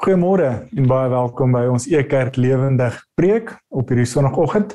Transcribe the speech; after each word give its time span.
Goeiemôre 0.00 0.46
en 0.72 0.86
baie 0.88 1.10
welkom 1.12 1.52
by 1.52 1.66
ons 1.68 1.84
Ekerk 1.92 2.38
Lewendig 2.40 2.94
Preek 3.20 3.50
op 3.68 3.90
hierdie 3.92 4.06
Sondagoggend. 4.08 4.70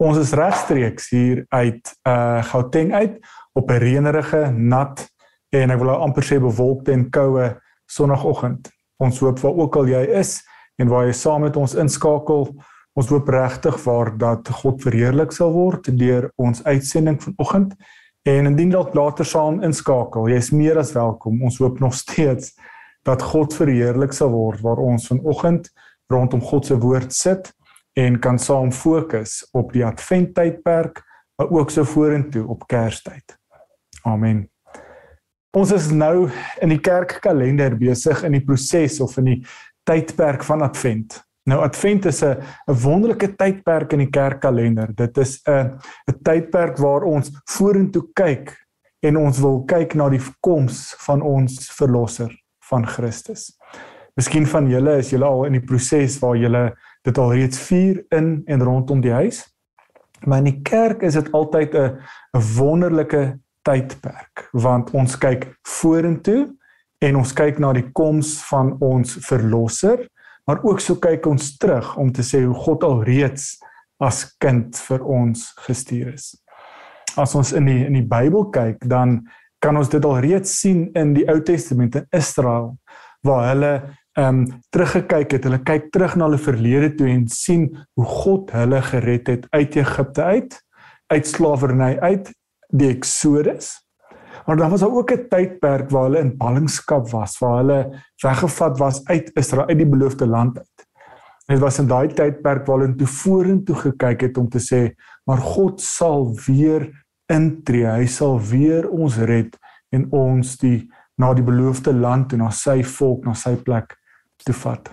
Ons 0.00 0.16
is 0.22 0.30
regstreeks 0.32 1.10
hier 1.12 1.42
uit 1.52 1.90
uh 2.08 2.38
Gauteng 2.48 2.94
uit 2.94 3.18
op 3.52 3.68
'n 3.68 3.76
reënerige, 3.82 4.40
nat 4.56 5.04
en 5.52 5.70
ek 5.70 5.82
wil 5.82 5.90
amper 5.90 6.24
sê 6.24 6.40
bewolkte 6.40 6.96
en 6.96 7.10
koue 7.10 7.60
Sondagoggend. 7.92 8.72
Ons 8.96 9.20
hoop 9.20 9.44
waar 9.44 9.52
ook 9.52 9.76
al 9.76 9.92
jy 9.92 10.02
is 10.16 10.40
en 10.80 10.88
waar 10.88 11.04
jy 11.04 11.12
saam 11.12 11.44
met 11.44 11.56
ons 11.56 11.74
inskakel, 11.74 12.48
ons 12.96 13.08
hoop 13.12 13.28
regtig 13.28 13.84
waar 13.84 14.16
dat 14.16 14.48
God 14.48 14.80
verheerlik 14.80 15.32
sal 15.32 15.52
word 15.52 15.92
deur 15.92 16.32
ons 16.36 16.64
uitsending 16.64 17.20
vanoggend. 17.20 17.76
En 18.24 18.46
indien 18.46 18.70
dalk 18.70 18.94
later 18.94 19.24
saam 19.24 19.60
inskakel, 19.60 20.28
jy's 20.28 20.50
meer 20.50 20.78
as 20.78 20.92
welkom. 20.92 21.42
Ons 21.42 21.58
hoop 21.58 21.80
nog 21.80 21.92
steeds 21.94 22.56
dat 23.02 23.22
God 23.22 23.54
verheerlik 23.56 24.12
sal 24.12 24.32
word 24.34 24.60
waar 24.64 24.80
ons 24.82 25.08
vanoggend 25.10 25.70
rondom 26.10 26.42
God 26.42 26.66
se 26.66 26.78
woord 26.78 27.14
sit 27.14 27.52
en 27.98 28.18
kan 28.20 28.38
saam 28.38 28.72
fokus 28.72 29.40
op 29.56 29.72
die 29.72 29.84
adventtydperk 29.86 31.02
maar 31.40 31.50
ook 31.50 31.70
so 31.70 31.84
vorentoe 31.88 32.44
op 32.46 32.66
Kerstyd. 32.68 33.38
Amen. 34.02 34.44
Ons 35.56 35.72
is 35.72 35.88
nou 35.90 36.28
in 36.60 36.68
die 36.68 36.80
kerkkalender 36.84 37.74
besig 37.80 38.20
in 38.28 38.36
die 38.36 38.44
proses 38.44 39.00
of 39.00 39.16
in 39.18 39.30
die 39.30 39.38
tydperk 39.88 40.44
van 40.44 40.62
advent. 40.62 41.16
Nou 41.48 41.62
advent 41.64 42.04
is 42.06 42.22
'n 42.22 42.36
'n 42.68 42.76
wonderlike 42.82 43.36
tydperk 43.36 43.92
in 43.92 43.98
die 43.98 44.10
kerkkalender. 44.10 44.94
Dit 44.94 45.18
is 45.18 45.40
'n 45.48 45.80
'n 46.10 46.18
tydperk 46.22 46.76
waar 46.76 47.02
ons 47.02 47.32
vorentoe 47.44 48.12
kyk 48.12 48.54
en 49.02 49.16
ons 49.16 49.38
wil 49.38 49.64
kyk 49.64 49.94
na 49.94 50.08
die 50.08 50.22
koms 50.40 50.94
van 50.98 51.22
ons 51.22 51.70
verlosser 51.72 52.40
van 52.70 52.86
Christus. 52.86 53.50
Miskien 54.18 54.46
van 54.46 54.68
julle 54.70 54.98
is 55.00 55.12
julle 55.12 55.28
al 55.28 55.46
in 55.48 55.58
die 55.58 55.64
proses 55.64 56.18
waar 56.22 56.38
julle 56.38 56.64
dit 57.06 57.18
al 57.18 57.34
reeds 57.34 57.60
vier 57.68 58.02
in 58.16 58.40
en 58.46 58.64
rondom 58.66 59.02
die 59.04 59.14
huis. 59.14 59.44
Maar 60.26 60.42
in 60.42 60.50
die 60.50 60.62
kerk 60.66 61.02
is 61.06 61.16
dit 61.16 61.30
altyd 61.32 61.74
'n 61.74 61.98
wonderlike 62.56 63.38
tydperk 63.62 64.48
want 64.52 64.90
ons 64.90 65.16
kyk 65.18 65.46
vorentoe 65.68 66.50
en 67.00 67.16
ons 67.16 67.32
kyk 67.32 67.58
na 67.58 67.72
die 67.72 67.88
koms 67.92 68.34
van 68.50 68.76
ons 68.80 69.16
verlosser, 69.24 70.08
maar 70.46 70.60
ook 70.62 70.80
so 70.80 70.96
kyk 71.00 71.26
ons 71.26 71.56
terug 71.56 71.96
om 71.96 72.12
te 72.12 72.22
sê 72.22 72.42
hoe 72.44 72.54
God 72.54 72.84
al 72.84 73.02
reeds 73.04 73.58
as 74.00 74.36
kind 74.38 74.76
vir 74.88 75.04
ons 75.04 75.52
gestuur 75.66 76.12
is. 76.14 76.34
As 77.16 77.34
ons 77.34 77.52
in 77.52 77.66
die 77.66 77.86
in 77.86 77.96
die 77.98 78.06
Bybel 78.06 78.50
kyk, 78.50 78.84
dan 78.88 79.20
kan 79.60 79.76
ons 79.76 79.88
dit 79.92 80.04
al 80.04 80.20
reeds 80.24 80.52
sien 80.62 80.88
in 80.96 81.14
die 81.16 81.26
Ou 81.30 81.40
Testament 81.44 82.00
in 82.00 82.06
Israel 82.16 82.74
waar 83.26 83.50
hulle 83.52 83.72
ehm 84.18 84.40
um, 84.40 84.46
teruggekyk 84.74 85.36
het. 85.36 85.44
Hulle 85.46 85.60
kyk 85.62 85.92
terug 85.94 86.16
na 86.16 86.26
hulle 86.26 86.40
verlede 86.42 86.94
toe 86.98 87.06
en 87.12 87.28
sien 87.30 87.68
hoe 87.94 88.06
God 88.06 88.50
hulle 88.56 88.80
gered 88.82 89.28
het 89.30 89.46
uit 89.54 89.76
Egipte 89.76 90.22
uit, 90.22 90.56
uit 91.14 91.26
slawerny 91.26 91.94
uit, 92.00 92.32
die 92.74 92.90
Exodus. 92.90 93.70
Maar 94.46 94.56
dan 94.56 94.70
was 94.70 94.80
daar 94.80 94.90
ook 94.90 95.12
'n 95.12 95.28
tydperk 95.28 95.90
waar 95.90 96.02
hulle 96.02 96.18
in 96.18 96.36
ballingskap 96.36 97.10
was, 97.10 97.38
waar 97.38 97.56
hulle 97.56 98.02
weggevat 98.22 98.78
was 98.78 99.04
uit 99.04 99.30
Israel 99.34 99.68
uit 99.68 99.78
die 99.78 99.88
beloofde 99.88 100.26
land 100.26 100.58
uit. 100.58 100.86
Dit 101.46 101.58
was 101.58 101.78
in 101.78 101.86
daai 101.86 102.08
tydperk 102.08 102.66
waar 102.66 102.78
hulle 102.78 102.94
toe 102.94 103.06
vorentoe 103.06 103.76
gekyk 103.76 104.20
het 104.20 104.38
om 104.38 104.48
te 104.48 104.58
sê, 104.58 104.94
maar 105.24 105.38
God 105.38 105.80
sal 105.80 106.34
weer 106.46 106.99
intree. 107.30 107.86
Hy 107.86 108.06
sal 108.10 108.38
weer 108.50 108.88
ons 108.90 109.18
red 109.18 109.56
en 109.94 110.06
ons 110.14 110.56
die 110.62 110.88
na 111.20 111.34
die 111.36 111.44
beloofde 111.44 111.92
land 111.92 112.32
en 112.32 112.44
na 112.44 112.50
sy 112.54 112.80
volk, 112.96 113.26
na 113.26 113.34
sy 113.36 113.52
plek 113.60 113.92
toe 114.40 114.54
vat. 114.62 114.88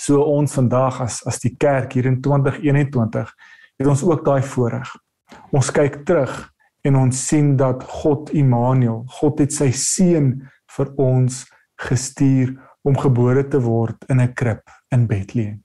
So 0.00 0.22
ons 0.24 0.54
vandag 0.56 1.02
as 1.04 1.20
as 1.28 1.38
die 1.42 1.52
kerk 1.60 1.92
hier 1.98 2.08
in 2.08 2.22
2021 2.24 3.34
het 3.78 3.88
ons 3.88 4.04
ook 4.06 4.24
daai 4.24 4.42
voorreg. 4.54 4.88
Ons 5.52 5.70
kyk 5.74 6.02
terug 6.08 6.32
en 6.86 6.98
ons 7.04 7.24
sien 7.28 7.52
dat 7.56 7.84
God 8.02 8.32
Immanuel, 8.34 9.04
God 9.20 9.44
het 9.44 9.54
sy 9.54 9.70
seun 9.76 10.32
vir 10.76 10.90
ons 10.98 11.44
gestuur 11.82 12.56
om 12.82 12.98
gebore 12.98 13.44
te 13.48 13.60
word 13.62 14.08
in 14.10 14.20
'n 14.20 14.34
krib 14.34 14.62
in 14.90 15.06
Bethlehem. 15.06 15.62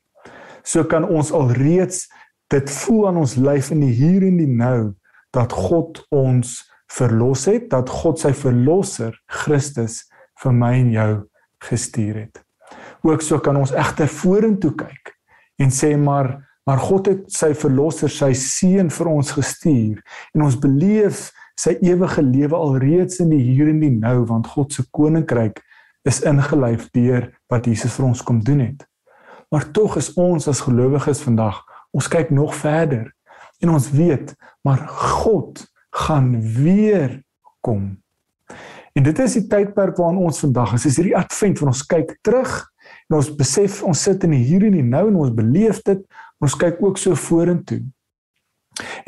So 0.64 0.84
kan 0.84 1.04
ons 1.04 1.32
alreeds 1.32 2.08
dit 2.50 2.70
voel 2.70 3.08
aan 3.08 3.18
ons 3.18 3.36
lyf 3.36 3.72
in 3.72 3.80
die 3.80 3.96
hier 3.96 4.24
en 4.24 4.38
die 4.38 4.48
nou 4.48 4.94
dat 5.38 5.54
God 5.54 6.02
ons 6.14 6.58
verlos 6.98 7.46
het, 7.50 7.70
dat 7.70 7.90
God 7.92 8.20
sy 8.22 8.34
verlosser 8.38 9.16
Christus 9.44 10.06
vir 10.42 10.56
my 10.56 10.74
en 10.80 10.92
jou 10.96 11.12
gestuur 11.68 12.22
het. 12.24 12.42
Ook 13.06 13.24
so 13.26 13.40
kan 13.44 13.60
ons 13.60 13.74
egter 13.76 14.10
vorentoe 14.12 14.74
kyk 14.78 15.14
en 15.62 15.74
sê 15.74 15.96
maar 16.00 16.38
maar 16.68 16.82
God 16.84 17.06
het 17.08 17.20
sy 17.32 17.54
verlosser, 17.56 18.12
sy 18.12 18.34
seun 18.36 18.90
vir 18.92 19.08
ons 19.08 19.30
gestuur 19.32 20.02
en 20.36 20.44
ons 20.50 20.58
beleef 20.60 21.30
sy 21.58 21.78
ewige 21.80 22.22
lewe 22.26 22.58
alreeds 22.60 23.22
in 23.24 23.32
die 23.32 23.40
hier 23.40 23.70
en 23.72 23.80
die 23.80 23.94
nou 23.94 24.26
want 24.28 24.50
God 24.52 24.76
se 24.76 24.84
koninkryk 24.92 25.62
is 26.08 26.20
ingelyf 26.28 26.90
deur 26.96 27.30
wat 27.52 27.70
Jesus 27.72 27.96
vir 27.96 28.10
ons 28.10 28.24
kom 28.24 28.42
doen 28.44 28.66
het. 28.66 28.84
Maar 29.52 29.70
tog 29.72 29.96
is 30.00 30.12
ons 30.20 30.50
as 30.52 30.66
gelowiges 30.66 31.24
vandag, 31.24 31.62
ons 31.96 32.12
kyk 32.12 32.36
nog 32.36 32.52
verder 32.60 33.14
en 33.60 33.70
ons 33.70 33.92
weet 33.92 34.36
maar 34.62 34.88
God 34.88 35.66
gaan 35.90 36.42
weer 36.42 37.24
kom. 37.62 37.98
En 38.98 39.04
dit 39.04 39.20
is 39.20 39.34
die 39.38 39.46
tydperk 39.48 39.98
waarin 39.98 40.18
ons 40.18 40.40
vandag 40.42 40.74
is. 40.74 40.88
Dis 40.88 40.98
hierdie 40.98 41.18
advent 41.18 41.60
van 41.62 41.70
ons 41.74 41.84
kyk 41.86 42.16
terug 42.26 42.56
en 43.08 43.20
ons 43.20 43.30
besef 43.38 43.84
ons 43.86 44.04
sit 44.08 44.24
in 44.26 44.34
die 44.34 44.46
hier 44.48 44.66
en 44.66 44.78
die 44.78 44.86
nou 44.86 45.08
en 45.12 45.20
ons 45.22 45.36
beleef 45.36 45.84
dit. 45.86 46.02
Ons 46.44 46.58
kyk 46.58 46.82
ook 46.84 46.98
so 47.02 47.18
vorentoe. 47.18 47.84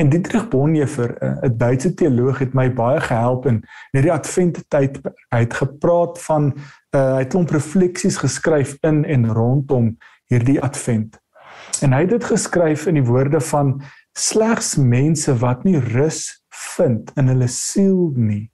En 0.02 0.10
Dietrich 0.10 0.48
Bonhoeffer, 0.50 1.18
'n 1.46 1.58
Duitse 1.58 1.94
teoloog 1.94 2.40
het 2.40 2.54
my 2.54 2.70
baie 2.74 3.02
gehelp 3.02 3.46
in 3.46 3.64
hierdie 3.92 4.14
advent 4.14 4.64
tydperk. 4.68 5.18
Hy 5.30 5.40
het 5.40 5.54
gepraat 5.54 6.22
van 6.22 6.54
uh, 6.96 7.14
hy 7.14 7.22
het 7.22 7.28
'n 7.28 7.30
klomp 7.30 7.50
refleksies 7.50 8.18
geskryf 8.18 8.78
in 8.82 9.06
en 9.06 9.34
rondom 9.34 9.98
hierdie 10.26 10.62
advent. 10.62 11.20
En 11.82 11.94
hy 11.94 12.02
het 12.02 12.10
dit 12.10 12.24
geskryf 12.24 12.88
in 12.88 12.98
die 13.00 13.06
woorde 13.06 13.42
van 13.42 13.82
slegs 14.20 14.76
mense 14.78 15.34
wat 15.42 15.66
nie 15.68 15.80
rus 15.80 16.28
vind 16.76 17.12
in 17.20 17.32
hulle 17.32 17.48
siel 17.52 18.10
nie 18.16 18.50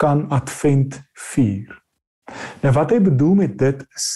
kan 0.00 0.28
advent 0.32 1.00
vier. 1.34 1.76
Nou 2.62 2.72
wat 2.76 2.92
hy 2.94 3.00
bedoel 3.02 3.34
met 3.42 3.56
dit 3.58 3.80
is 3.96 4.08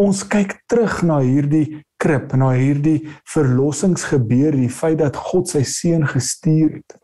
ons 0.00 0.22
kyk 0.28 0.58
terug 0.70 1.00
na 1.08 1.18
hierdie 1.24 1.82
krib, 2.02 2.34
na 2.36 2.52
hierdie 2.56 3.00
verlossingsgebeur, 3.32 4.56
die 4.58 4.70
feit 4.70 5.00
dat 5.00 5.18
God 5.30 5.50
sy 5.50 5.62
seun 5.66 6.04
gestuur 6.10 6.80
het. 6.80 6.98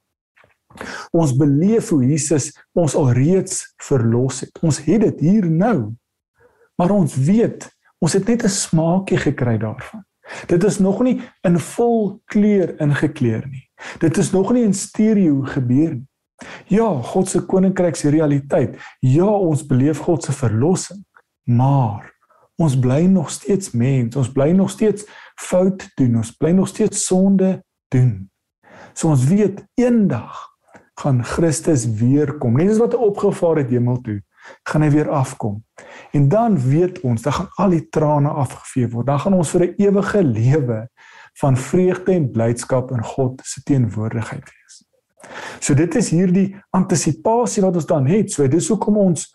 Ons 1.16 1.32
beleef 1.38 1.90
hoe 1.94 2.04
Jesus 2.06 2.50
ons 2.78 2.94
alreeds 2.98 3.64
verlos 3.82 4.42
het. 4.44 4.60
Ons 4.62 4.82
het 4.86 5.06
dit 5.06 5.24
hier 5.30 5.48
nou. 5.50 5.94
Maar 6.78 6.94
ons 6.94 7.16
weet, 7.16 7.66
ons 7.98 8.14
het 8.14 8.28
net 8.28 8.44
'n 8.44 8.52
smaakie 8.52 9.18
gekry 9.18 9.56
daarvan. 9.58 10.04
Dit 10.46 10.64
is 10.64 10.78
nog 10.78 11.02
nie 11.02 11.20
in 11.46 11.58
vol 11.58 12.20
kleur 12.24 12.74
ingekleer 12.80 13.46
nie. 13.48 13.64
Dit 13.98 14.16
is 14.16 14.30
nog 14.30 14.52
nie 14.52 14.64
in 14.66 14.74
stereo 14.74 15.42
gebeur 15.42 15.94
nie. 15.94 16.06
Ja, 16.70 16.86
God 17.02 17.28
se 17.28 17.40
koninkryk 17.46 17.96
se 17.96 18.10
realiteit. 18.14 18.76
Ja, 19.00 19.26
ons 19.26 19.64
beleef 19.66 19.98
God 20.06 20.22
se 20.24 20.32
verlossing, 20.32 21.02
maar 21.42 22.12
ons 22.58 22.78
bly 22.78 23.06
nog 23.10 23.30
steeds 23.30 23.72
mens. 23.74 24.16
Ons 24.16 24.30
bly 24.32 24.50
nog 24.54 24.70
steeds 24.70 25.06
fout 25.38 25.88
doen. 25.98 26.16
Ons 26.16 26.30
bly 26.36 26.52
nog 26.54 26.68
steeds 26.68 27.06
sonde 27.06 27.58
doen. 27.88 28.30
So 28.94 29.10
ons 29.14 29.26
weet 29.30 29.64
eendag 29.78 30.46
gaan 30.98 31.24
Christus 31.24 31.86
weer 31.98 32.34
kom. 32.38 32.58
Net 32.58 32.72
soos 32.72 32.82
wat 32.82 32.94
hy 32.96 33.10
opgevaar 33.10 33.62
het 33.62 33.70
hemel 33.70 34.00
toe, 34.02 34.18
gaan 34.62 34.82
hy 34.82 34.90
weer 34.90 35.10
afkom. 35.10 35.64
En 36.12 36.28
dan 36.28 36.58
weet 36.58 37.00
ons, 37.00 37.22
dan 37.22 37.32
gaan 37.32 37.48
al 37.56 37.70
die 37.70 37.88
trane 37.88 38.28
afgevee 38.28 38.88
word. 38.88 39.06
Dan 39.06 39.20
gaan 39.20 39.34
ons 39.34 39.50
vir 39.50 39.64
'n 39.66 39.74
ewige 39.76 40.22
lewe 40.24 40.88
van 41.40 41.56
vreugde 41.56 42.12
en 42.12 42.30
blydskap 42.30 42.90
in 42.90 43.04
God 43.04 43.40
se 43.44 43.62
teenwoordigheid 43.62 44.44
wees. 44.44 44.84
So 45.60 45.74
dit 45.74 45.94
is 45.94 46.10
hierdie 46.10 46.56
antisisipasie 46.70 47.62
wat 47.62 47.74
ons 47.74 47.86
dan 47.86 48.06
het. 48.06 48.32
So 48.32 48.48
dis 48.48 48.68
hoekom 48.68 48.96
ons 48.96 49.28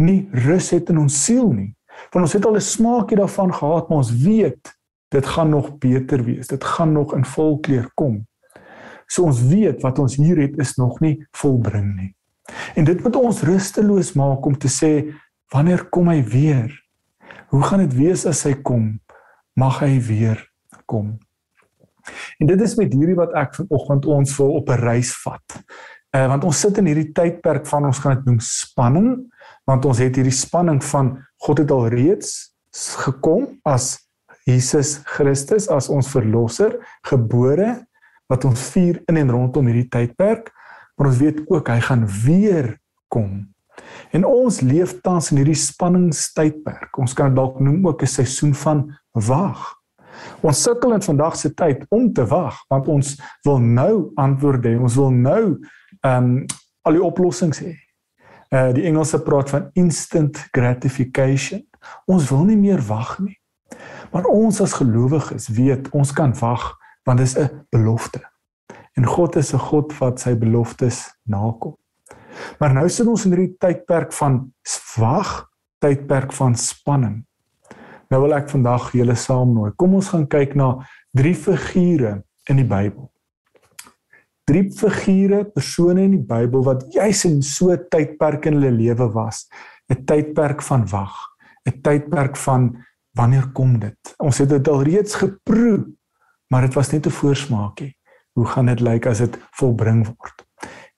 nie 0.00 0.28
rus 0.46 0.70
het 0.70 0.88
in 0.88 0.98
ons 0.98 1.24
siel 1.24 1.52
nie. 1.52 1.74
Want 2.10 2.24
ons 2.24 2.32
het 2.32 2.46
al 2.46 2.56
'n 2.56 2.60
smaakie 2.60 3.16
daarvan 3.16 3.54
gehad, 3.54 3.88
maar 3.88 3.98
ons 3.98 4.12
weet 4.12 4.78
dit 5.08 5.26
gaan 5.26 5.50
nog 5.50 5.78
beter 5.78 6.24
wees. 6.24 6.46
Dit 6.46 6.64
gaan 6.64 6.92
nog 6.92 7.14
in 7.14 7.24
volkleur 7.24 7.90
kom. 7.94 8.26
So 9.06 9.22
ons 9.22 9.42
weet 9.42 9.82
wat 9.82 9.98
ons 9.98 10.16
hier 10.16 10.38
het 10.38 10.58
is 10.58 10.76
nog 10.76 11.00
nie 11.00 11.26
volbring 11.30 11.96
nie. 11.96 12.14
En 12.74 12.84
dit 12.84 13.02
moet 13.04 13.16
ons 13.16 13.42
rusteloos 13.42 14.12
maak 14.18 14.46
om 14.46 14.58
te 14.58 14.68
sê 14.68 14.92
wanneer 15.52 15.86
kom 15.90 16.08
hy 16.08 16.20
weer? 16.22 16.70
Hoe 17.50 17.62
gaan 17.66 17.82
dit 17.84 17.96
wees 17.98 18.26
as 18.26 18.44
hy 18.46 18.54
kom? 18.62 19.00
Mag 19.58 19.80
hy 19.82 19.98
weer 20.06 20.38
kom. 20.86 21.18
En 22.40 22.50
dit 22.50 22.60
is 22.60 22.76
met 22.78 22.92
hierdie 22.94 23.18
wat 23.18 23.34
ek 23.38 23.56
vanoggend 23.58 24.06
ons 24.10 24.36
wil 24.38 24.54
op 24.60 24.70
'n 24.70 24.80
reis 24.80 25.12
vat. 25.22 25.58
Uh 26.16 26.26
want 26.26 26.44
ons 26.44 26.60
sit 26.60 26.78
in 26.78 26.86
hierdie 26.86 27.12
tydperk 27.12 27.66
van 27.66 27.86
ons 27.86 27.98
gaan 27.98 28.16
dit 28.16 28.26
noem 28.26 28.40
spanning, 28.40 29.10
want 29.66 29.84
ons 29.84 29.98
het 29.98 30.16
hierdie 30.16 30.34
spanning 30.34 30.80
van 30.84 31.18
God 31.36 31.58
het 31.58 31.70
al 31.70 31.88
reeds 31.88 32.54
gekom 33.04 33.60
as 33.64 33.98
Jesus 34.46 35.00
Christus 35.04 35.68
as 35.68 35.88
ons 35.88 36.08
verlosser, 36.08 36.78
gebore 37.06 37.86
wat 38.30 38.44
ons 38.44 38.62
vier 38.72 39.02
in 39.10 39.16
en 39.16 39.30
rondom 39.30 39.66
hierdie 39.66 39.88
tydperk, 39.90 40.50
maar 41.00 41.08
ons 41.08 41.18
weet 41.18 41.40
ook 41.48 41.68
hy 41.72 41.78
gaan 41.80 42.02
weer 42.04 42.74
kom. 43.08 43.48
En 44.12 44.26
ons 44.28 44.60
leef 44.60 44.98
tans 45.00 45.30
in 45.32 45.38
hierdie 45.40 45.56
spanningstydperk. 45.56 46.98
Ons 47.00 47.14
kan 47.16 47.32
dalk 47.34 47.56
noem 47.60 47.86
ook 47.88 48.02
'n 48.02 48.06
seisoen 48.20 48.52
van 48.54 48.82
wag. 49.16 49.80
Ons 50.44 50.62
sukkel 50.62 50.92
in 50.92 51.02
vandag 51.02 51.36
se 51.36 51.54
tyd 51.54 51.86
om 51.88 52.12
te 52.12 52.26
wag 52.26 52.64
want 52.68 52.88
ons 52.88 53.16
wil 53.42 53.58
nou 53.58 54.12
antwoorde 54.14 54.68
hê. 54.68 54.80
Ons 54.80 54.94
wil 54.94 55.10
nou 55.10 55.58
ehm 56.00 56.24
um, 56.24 56.44
al 56.82 56.92
die 56.92 57.02
oplossings 57.02 57.60
hê. 57.60 57.74
Uh 58.52 58.72
die 58.72 58.84
Engelse 58.84 59.22
praat 59.22 59.50
van 59.50 59.70
instant 59.72 60.48
gratification. 60.52 61.64
Ons 62.04 62.28
wil 62.30 62.44
nie 62.44 62.56
meer 62.56 62.82
wag 62.86 63.18
nie. 63.18 63.40
Maar 64.12 64.24
ons 64.24 64.60
as 64.60 64.72
gelowiges 64.72 65.48
weet 65.48 65.88
ons 65.90 66.12
kan 66.12 66.34
wag 66.38 66.76
want 67.04 67.18
dit 67.18 67.26
is 67.26 67.38
'n 67.38 67.66
belofte. 67.70 68.20
En 68.98 69.06
God 69.06 69.36
is 69.36 69.52
'n 69.54 69.58
God 69.58 69.98
wat 69.98 70.20
sy 70.20 70.34
beloftes 70.34 71.10
nakom. 71.24 71.76
Maar 72.58 72.74
nou 72.74 72.88
sit 72.88 73.06
ons 73.06 73.24
in 73.24 73.34
hierdie 73.34 73.56
tydperk 73.58 74.12
van 74.12 74.52
wag, 74.96 75.50
tydperk 75.78 76.32
van 76.32 76.54
spanning. 76.54 77.24
Nou 78.10 78.22
wil 78.24 78.34
ek 78.34 78.50
vandag 78.50 78.90
julle 78.92 79.14
saamnooi. 79.14 79.70
Kom 79.76 79.94
ons 79.94 80.08
gaan 80.08 80.26
kyk 80.26 80.56
na 80.58 80.72
drie 81.16 81.34
figure 81.34 82.22
in 82.50 82.56
die 82.56 82.66
Bybel. 82.66 83.10
Drie 84.50 84.66
figure, 84.74 85.44
persone 85.44 86.02
in 86.08 86.16
die 86.16 86.26
Bybel 86.26 86.64
wat 86.66 86.88
juis 86.94 87.24
in 87.24 87.42
so 87.42 87.70
'n 87.70 87.86
tydperk 87.88 88.46
in 88.46 88.54
hulle 88.54 88.70
lewe 88.70 89.12
was, 89.14 89.48
'n 89.88 90.04
tydperk 90.04 90.62
van 90.62 90.86
wag, 90.90 91.14
'n 91.66 91.80
tydperk 91.82 92.36
van 92.36 92.84
wanneer 93.14 93.52
kom 93.52 93.78
dit? 93.78 94.14
Ons 94.18 94.38
het 94.38 94.48
dit 94.48 94.68
al 94.68 94.82
reeds 94.82 95.14
geproe, 95.14 95.86
maar 96.50 96.62
dit 96.62 96.74
was 96.74 96.90
net 96.92 97.06
'n 97.06 97.10
voorsmaakie. 97.10 97.94
Hoe 98.38 98.46
gaan 98.46 98.70
dit 98.70 98.80
lyk 98.80 99.08
as 99.10 99.22
dit 99.24 99.36
volbring 99.58 100.04
word? 100.06 100.44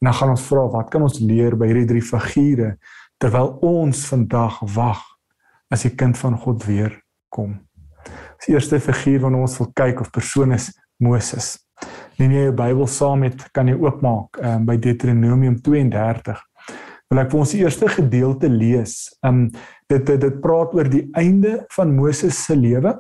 En 0.03 0.11
dan 0.11 0.17
gaan 0.19 0.35
ons 0.35 0.45
vra, 0.49 0.67
wat 0.73 0.91
kan 0.91 1.05
ons 1.07 1.21
leer 1.23 1.57
by 1.57 1.71
hierdie 1.71 1.89
drie 1.95 2.05
figure 2.05 2.77
terwyl 3.23 3.53
ons 3.63 4.01
vandag 4.11 4.59
wag 4.75 5.03
as 5.71 5.85
die 5.87 5.95
kind 5.95 6.19
van 6.19 6.35
God 6.43 6.67
weer 6.67 6.97
kom? 7.31 7.61
Die 8.43 8.57
eerste 8.57 8.81
figuur 8.83 9.23
wat 9.23 9.37
ons 9.39 9.59
wil 9.61 9.71
kyk 9.79 10.03
of 10.03 10.11
persoon 10.15 10.57
is 10.57 10.73
Moses. 11.03 11.55
Neem 12.19 12.35
jy 12.35 12.47
jou 12.49 12.55
Bybel 12.59 12.89
saam 12.91 13.23
met 13.25 13.45
kan 13.55 13.71
jy 13.71 13.77
oopmaak 13.79 14.41
um, 14.43 14.67
by 14.67 14.77
Deuteronomium 14.83 15.61
32. 15.65 16.43
Wil 17.13 17.23
ek 17.23 17.31
vir 17.33 17.41
ons 17.43 17.55
eerste 17.59 17.89
gedeelte 17.93 18.51
lees. 18.51 18.97
Um 19.27 19.47
dit 19.91 20.05
dit, 20.09 20.19
dit 20.21 20.37
praat 20.43 20.75
oor 20.75 20.89
die 20.89 21.05
einde 21.19 21.61
van 21.77 21.95
Moses 21.95 22.39
se 22.47 22.57
lewe. 22.57 22.95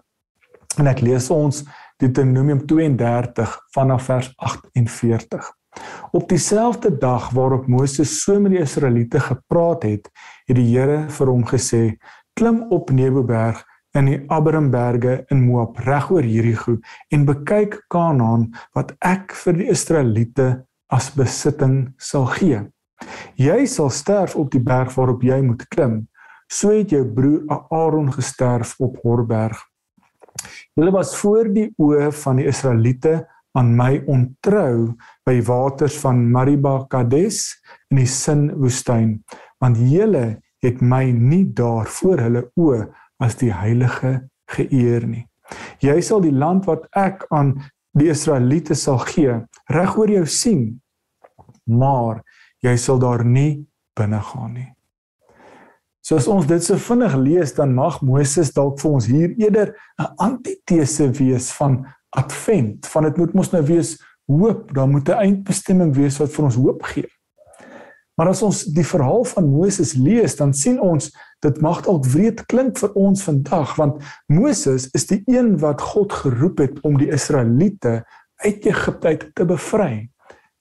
En 0.81 0.89
ek 0.89 1.03
lees 1.05 1.29
ons 1.33 1.63
Deuteronomium 2.03 2.65
32 2.67 3.61
vanaf 3.71 4.05
vers 4.05 4.33
48. 4.37 5.53
Op 6.11 6.29
dieselfde 6.29 6.99
dag 6.99 7.31
waarop 7.31 7.67
Moses 7.71 8.17
so 8.23 8.41
met 8.41 8.57
die 8.57 8.61
Israeliete 8.61 9.21
gepraat 9.21 9.87
het, 9.87 10.11
het 10.51 10.59
die 10.59 10.67
Here 10.73 11.05
vir 11.09 11.31
hom 11.31 11.47
gesê: 11.47 11.83
"Klim 12.35 12.65
op 12.75 12.91
Neboberg 12.91 13.63
in 13.95 14.11
die 14.11 14.19
Abiramberge 14.27 15.25
in 15.31 15.47
Moab 15.47 15.79
regoor 15.79 16.27
Jerigo 16.27 16.77
en 17.09 17.25
bekyk 17.25 17.85
Kanaan 17.89 18.51
wat 18.75 18.97
ek 18.99 19.39
vir 19.45 19.63
die 19.63 19.71
Israeliete 19.71 20.67
as 20.91 21.13
besitting 21.15 21.95
sal 21.99 22.27
gee. 22.27 22.67
Jy 23.39 23.67
sal 23.67 23.91
sterf 23.91 24.35
op 24.35 24.51
die 24.51 24.63
berg 24.63 24.91
waarop 24.99 25.23
jy 25.23 25.43
moet 25.43 25.69
klim." 25.69 26.09
So 26.51 26.69
het 26.69 26.91
jou 26.91 27.05
broer 27.07 27.47
Aaron 27.71 28.13
gesterf 28.13 28.75
op 28.79 28.99
Horberg. 29.03 29.72
Hulle 30.79 30.93
was 30.95 31.13
voor 31.21 31.51
die 31.53 31.67
oë 31.77 32.09
van 32.23 32.39
die 32.41 32.47
Israeliete 32.49 33.19
aan 33.59 33.75
my 33.77 33.99
ontrou 34.09 34.95
by 35.29 35.35
waters 35.45 35.99
van 36.01 36.23
Mariba 36.33 36.79
Kades 36.89 37.43
in 37.93 38.01
die 38.01 38.09
Sin 38.09 38.47
woestyn, 38.57 39.19
want 39.61 39.77
hulle 39.77 40.41
het 40.65 40.81
my 40.81 41.05
nie 41.13 41.45
daar 41.53 41.91
voor 41.99 42.25
hulle 42.25 42.47
oë 42.57 42.87
as 43.21 43.37
die 43.43 43.53
heilige 43.53 44.15
geëer 44.55 45.05
nie. 45.11 45.27
Jy 45.85 45.99
sal 46.01 46.25
die 46.25 46.33
land 46.33 46.65
wat 46.71 46.89
ek 46.97 47.27
aan 47.35 47.59
die 47.99 48.09
Israeliete 48.15 48.73
sal 48.79 49.03
gee, 49.05 49.43
reg 49.69 49.97
oor 50.01 50.09
jou 50.09 50.25
sien, 50.25 50.71
maar 51.69 52.23
jy 52.65 52.79
sal 52.81 53.03
daar 53.03 53.27
nie 53.29 53.67
binne 53.99 54.23
gaan 54.25 54.57
nie. 54.57 54.71
So 56.03 56.19
as 56.19 56.27
ons 56.27 56.49
dit 56.51 56.65
so 56.65 56.75
vinnig 56.83 57.15
lees, 57.15 57.53
dan 57.55 57.77
mag 57.77 58.01
Moses 58.03 58.51
dalk 58.57 58.81
vir 58.83 58.91
ons 58.91 59.07
hier 59.07 59.35
eerder 59.39 59.75
'n 60.03 60.11
antitese 60.19 61.07
wees 61.15 61.53
van 61.55 61.87
advent, 62.11 62.87
van 62.87 63.05
dit 63.05 63.17
moet 63.17 63.35
mos 63.35 63.53
nou 63.53 63.63
wees 63.63 63.99
hoop, 64.27 64.75
daar 64.75 64.89
moet 64.89 65.09
'n 65.09 65.23
eindbestemming 65.23 65.95
wees 65.95 66.19
wat 66.19 66.33
vir 66.33 66.45
ons 66.45 66.55
hoop 66.55 66.83
gee. 66.83 67.09
Maar 68.17 68.29
as 68.29 68.43
ons 68.43 68.65
die 68.65 68.85
verhaal 68.85 69.25
van 69.25 69.49
Moses 69.49 69.95
lees, 69.95 70.37
dan 70.37 70.53
sien 70.53 70.81
ons 70.81 71.11
dit 71.41 71.61
mag 71.61 71.83
dalk 71.83 72.05
wreed 72.07 72.47
klink 72.47 72.79
vir 72.79 72.93
ons 72.93 73.23
vandag, 73.23 73.77
want 73.77 74.03
Moses 74.27 74.89
is 74.93 75.07
die 75.07 75.23
een 75.27 75.59
wat 75.59 75.81
God 75.81 76.13
geroep 76.13 76.59
het 76.59 76.81
om 76.83 76.99
die 76.99 77.11
Israeliete 77.11 78.05
uit 78.45 78.67
Egipte 78.67 79.31
te 79.35 79.45
bevry, 79.45 80.11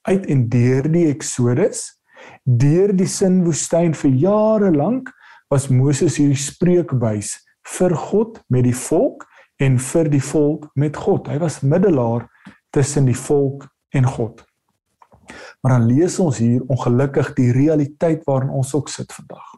uit 0.02 0.26
en 0.26 0.50
deur 0.50 0.92
die 0.92 1.08
Exodus, 1.10 2.00
deur 2.46 2.94
die 2.94 3.10
Sinwoestyn 3.10 3.94
vir 3.94 4.12
jare 4.12 4.72
lank 4.72 5.12
was 5.52 5.68
Moses 5.68 6.16
hierdie 6.20 6.40
spreekbuis 6.40 7.36
vir 7.78 7.96
God 7.96 8.40
met 8.48 8.64
die 8.64 8.76
volk 8.76 9.26
en 9.62 9.78
vir 9.92 10.10
die 10.10 10.24
volk 10.24 10.70
met 10.80 10.98
God. 10.98 11.28
Hy 11.28 11.38
was 11.44 11.60
middelaar 11.62 12.26
tussen 12.74 13.10
die 13.10 13.18
volk 13.18 13.68
en 13.94 14.08
God. 14.08 14.46
Maar 15.62 15.78
dan 15.78 15.90
lees 15.92 16.18
ons 16.24 16.40
hier 16.42 16.64
ongelukkig 16.72 17.34
die 17.38 17.52
realiteit 17.54 18.24
waarin 18.26 18.54
ons 18.56 18.72
ook 18.76 18.90
sit 18.90 19.12
vandag. 19.14 19.50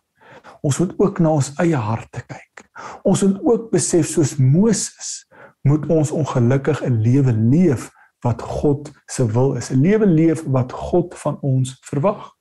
Ons 0.65 0.79
moet 0.81 0.93
ook 0.99 1.19
na 1.23 1.35
ons 1.37 1.51
eie 1.61 1.79
harte 1.79 2.23
kyk. 2.25 2.65
Ons 3.07 3.23
moet 3.23 3.39
ook 3.45 3.69
besef 3.71 4.09
soos 4.09 4.35
Moses 4.41 5.21
moet 5.63 5.85
ons 5.93 6.11
ongelukkig 6.11 6.81
'n 6.83 7.01
lewe 7.05 7.31
leef 7.31 7.91
wat 8.23 8.41
God 8.41 8.91
se 9.07 9.25
wil 9.25 9.55
is, 9.55 9.69
'n 9.69 9.79
lewe 9.79 10.05
leef 10.05 10.43
wat 10.47 10.71
God 10.71 11.15
van 11.15 11.37
ons 11.41 11.77
verwag. 11.81 12.33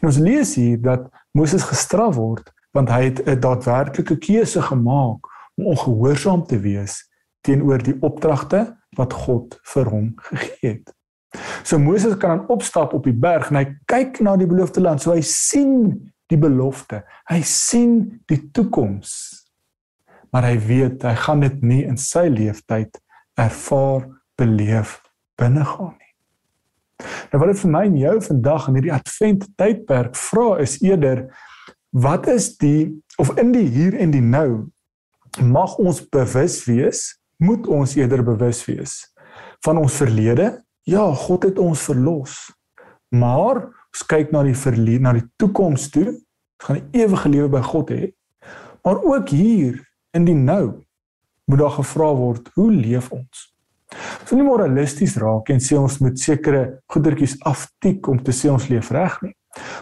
En 0.00 0.08
ons 0.08 0.18
lees 0.18 0.54
hier 0.54 0.80
dat 0.82 1.08
Moses 1.32 1.62
gestraf 1.62 2.14
word 2.14 2.52
want 2.72 2.90
hy 2.90 3.02
het 3.04 3.22
'n 3.26 3.40
daadwerklike 3.40 4.16
keuse 4.18 4.62
gemaak 4.62 5.28
om 5.56 5.66
ongehoorsaam 5.66 6.46
te 6.46 6.58
wees 6.60 7.08
teenoor 7.40 7.82
die 7.82 7.96
opdragte 8.00 8.76
wat 8.96 9.12
God 9.12 9.58
vir 9.62 9.88
hom 9.88 10.12
gegee 10.16 10.70
het. 10.70 10.94
So 11.64 11.78
Moses 11.78 12.16
kan 12.16 12.38
dan 12.38 12.48
opstap 12.48 12.92
op 12.92 13.04
die 13.04 13.16
berg 13.16 13.50
en 13.50 13.56
hy 13.56 13.66
kyk 13.88 14.20
na 14.20 14.36
die 14.36 14.46
beloofde 14.46 14.80
land, 14.80 15.02
so 15.02 15.12
hy 15.12 15.22
sien 15.24 16.12
die 16.32 16.38
belofte. 16.40 17.02
Hy 17.28 17.40
sien 17.46 18.22
die 18.30 18.50
toekoms. 18.52 19.12
Maar 20.32 20.42
hy 20.52 20.58
weet 20.66 21.02
hy 21.02 21.14
gaan 21.14 21.40
dit 21.44 21.62
nie 21.62 21.82
in 21.84 21.98
sy 22.00 22.26
lewenstyd 22.32 23.00
ervaar 23.40 24.06
beleef 24.40 25.00
binnegaan 25.40 25.96
nie. 25.96 26.12
Nou 27.32 27.40
wat 27.42 27.54
ek 27.54 27.62
vir 27.62 27.72
my 27.72 27.82
en 27.88 27.96
jou 28.00 28.14
vandag 28.28 28.68
in 28.68 28.78
hierdie 28.78 28.94
advent 28.94 29.48
tydperk 29.60 30.16
vra 30.16 30.48
is 30.62 30.78
eerder 30.84 31.26
wat 31.92 32.26
is 32.26 32.56
die 32.56 33.02
of 33.20 33.34
in 33.38 33.52
die 33.52 33.66
hier 33.68 33.94
en 34.00 34.12
die 34.12 34.24
nou 34.24 34.68
mag 35.40 35.76
ons 35.80 36.00
bewus 36.12 36.62
wees 36.64 37.04
moet 37.42 37.66
ons 37.68 37.94
eerder 37.96 38.22
bewus 38.24 38.62
wees 38.64 39.12
van 39.64 39.78
ons 39.78 39.94
verlede? 40.00 40.62
Ja 40.88 41.04
God 41.14 41.44
het 41.46 41.58
ons 41.62 41.84
verlos. 41.86 42.34
Maar 43.12 43.60
ons 43.68 44.04
kyk 44.08 44.32
na 44.32 44.42
die 44.46 44.56
verlede 44.56 45.04
na 45.04 45.12
die 45.14 45.26
toekoms 45.38 45.90
toe. 45.92 46.08
Ons 46.16 46.66
gaan 46.66 46.76
'n 46.80 46.88
ewige 46.92 47.28
lewe 47.28 47.48
by 47.48 47.62
God 47.62 47.90
hê. 47.90 48.12
Maar 48.82 49.02
ook 49.02 49.28
hier 49.28 49.78
in 50.12 50.24
die 50.24 50.34
nou 50.34 50.82
moet 51.44 51.58
daar 51.58 51.76
gevra 51.76 52.14
word 52.14 52.48
hoe 52.54 52.70
leef 52.72 53.12
ons? 53.12 53.54
So 54.24 54.36
nie 54.36 54.44
moralisties 54.44 55.16
raak 55.16 55.48
en 55.48 55.60
sê 55.60 55.76
ons 55.76 55.98
moet 55.98 56.18
sekere 56.18 56.80
goedertjies 56.86 57.36
aftik 57.44 58.08
om 58.08 58.22
te 58.22 58.32
sê 58.32 58.48
ons 58.50 58.68
leef 58.68 58.90
reg 58.90 59.22
nie 59.22 59.34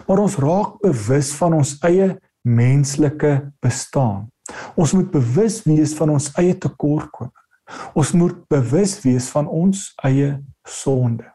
Maar 0.06 0.18
ons 0.18 0.36
raak 0.42 0.80
bewus 0.82 1.32
van 1.38 1.54
ons 1.60 1.76
eie 1.86 2.14
menslike 2.42 3.52
bestaan. 3.62 4.28
Ons 4.74 4.94
moet 4.96 5.10
bewus 5.10 5.60
wees 5.66 5.94
van 5.94 6.10
ons 6.16 6.30
eie 6.40 6.56
tekortkominge. 6.58 7.34
Ons 7.94 8.12
moet 8.18 8.38
bewus 8.50 8.96
wees 9.04 9.28
van 9.30 9.46
ons 9.46 9.92
eie 10.02 10.32
sonde. 10.66 11.26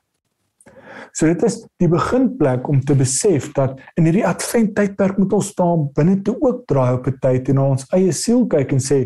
So 1.15 1.29
dit 1.31 1.43
is 1.47 1.61
die 1.79 1.87
beginplek 1.91 2.67
om 2.67 2.81
te 2.83 2.95
besef 2.97 3.51
dat 3.55 3.79
in 3.95 4.07
hierdie 4.09 4.25
advent 4.27 4.73
tydperk 4.75 5.19
moet 5.21 5.35
ons 5.37 5.53
staan 5.53 5.87
binne 5.95 6.17
toe 6.27 6.35
ook 6.41 6.65
draai 6.67 6.97
op 6.97 7.07
'n 7.07 7.19
tyd 7.23 7.49
en 7.49 7.55
na 7.55 7.67
ons 7.71 7.87
eie 7.95 8.11
siel 8.11 8.45
kyk 8.47 8.71
en 8.71 8.83
sê 8.83 8.99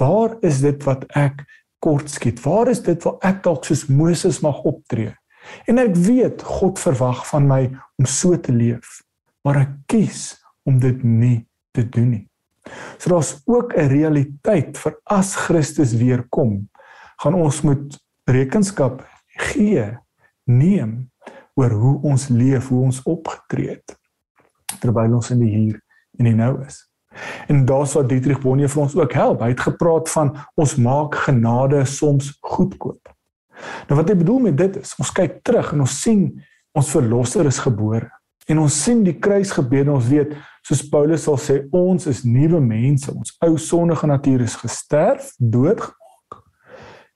waar 0.00 0.36
is 0.42 0.60
dit 0.60 0.84
wat 0.84 1.04
ek 1.14 1.44
kortskiet? 1.78 2.40
Waar 2.42 2.68
is 2.68 2.82
dit 2.82 3.02
waar 3.04 3.18
ek 3.22 3.42
dalk 3.42 3.64
soos 3.64 3.86
Moses 3.86 4.40
mag 4.40 4.58
optree? 4.64 5.14
En 5.66 5.78
ek 5.82 5.96
weet 5.96 6.42
God 6.42 6.80
verwag 6.80 7.24
van 7.28 7.46
my 7.48 7.62
om 7.98 8.06
so 8.08 8.36
te 8.40 8.52
leef, 8.52 9.00
maar 9.44 9.62
ek 9.64 9.72
kies 9.86 10.36
om 10.68 10.78
dit 10.82 11.02
nie 11.02 11.38
te 11.74 11.84
doen 11.88 12.10
nie. 12.10 12.26
So 12.98 13.10
daar's 13.10 13.42
ook 13.46 13.74
'n 13.74 13.88
realiteit 13.90 14.78
vir 14.78 14.94
as 15.04 15.34
Christus 15.34 15.94
weer 15.94 16.22
kom, 16.28 16.68
gaan 17.22 17.34
ons 17.34 17.62
moet 17.62 17.98
rekenskap 18.24 19.02
gee, 19.26 19.98
neem 20.44 21.10
oor 21.54 21.70
hoe 21.70 22.00
ons 22.02 22.28
leef, 22.28 22.68
hoe 22.68 22.82
ons 22.82 23.02
opgetree 23.02 23.68
het 23.68 23.98
terwyl 24.80 25.14
ons 25.14 25.30
in 25.30 25.38
die 25.38 25.52
hier 25.52 25.80
en 26.18 26.24
die 26.24 26.34
nou 26.34 26.64
is. 26.64 26.80
En 27.52 27.64
daar's 27.68 27.92
wat 27.94 28.08
Dietrich 28.08 28.40
Bonhoeffer 28.40 28.78
vir 28.78 28.82
ons 28.82 28.96
ook 28.96 29.12
help. 29.12 29.42
Hy 29.44 29.48
het 29.52 29.60
gepraat 29.60 30.10
van 30.10 30.32
ons 30.54 30.74
maak 30.80 31.14
genade 31.26 31.84
soms 31.84 32.32
goedkoop. 32.40 33.12
Nou 33.88 33.98
wat 33.98 34.10
hy 34.10 34.16
bedoel 34.18 34.48
met 34.48 34.56
dit 34.58 34.80
is, 34.82 34.94
ons 34.98 35.12
kyk 35.14 35.40
terug 35.46 35.72
en 35.74 35.84
ons 35.84 36.00
sien 36.02 36.26
ons 36.72 36.92
verlosser 36.94 37.46
is 37.46 37.60
gebore. 37.62 38.08
En 38.50 38.58
ons 38.58 38.78
sien 38.84 39.02
die 39.06 39.18
kruis 39.22 39.52
gebeur 39.54 39.86
en 39.86 39.96
ons 39.96 40.08
weet 40.10 40.34
soos 40.66 40.82
Paulus 40.90 41.26
sal 41.26 41.38
sê 41.38 41.58
ons 41.74 42.06
is 42.10 42.22
nuwe 42.26 42.60
mense. 42.62 43.10
Ons 43.12 43.36
ou 43.44 43.56
sondige 43.60 44.08
natuur 44.10 44.44
is 44.46 44.56
gesterf, 44.58 45.30
doodgemaak. 45.38 46.38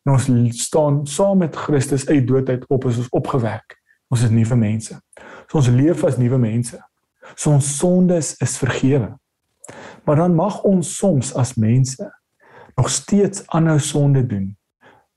En 0.07 0.15
ons 0.15 0.29
staan 0.61 1.01
saam 1.11 1.43
met 1.43 1.57
Christus 1.67 2.07
uit 2.09 2.27
doodheid 2.29 2.67
op 2.71 2.87
as 2.87 3.01
ons 3.03 3.11
opgewek. 3.17 3.79
Ons 4.13 4.23
is 4.27 4.35
nuwe 4.35 4.59
mense. 4.59 4.95
So 5.51 5.59
ons 5.59 5.71
leef 5.75 6.05
as 6.07 6.19
nuwe 6.21 6.39
mense. 6.39 6.79
So 7.35 7.51
ons 7.55 7.73
sondes 7.79 8.35
is 8.43 8.59
vergewe. 8.63 9.17
Maar 10.07 10.23
dan 10.23 10.37
mag 10.39 10.61
ons 10.63 10.93
soms 10.99 11.33
as 11.35 11.57
mense 11.59 12.07
nog 12.77 12.91
steeds 12.93 13.43
aanhou 13.51 13.79
sonde 13.83 14.23
doen. 14.27 14.53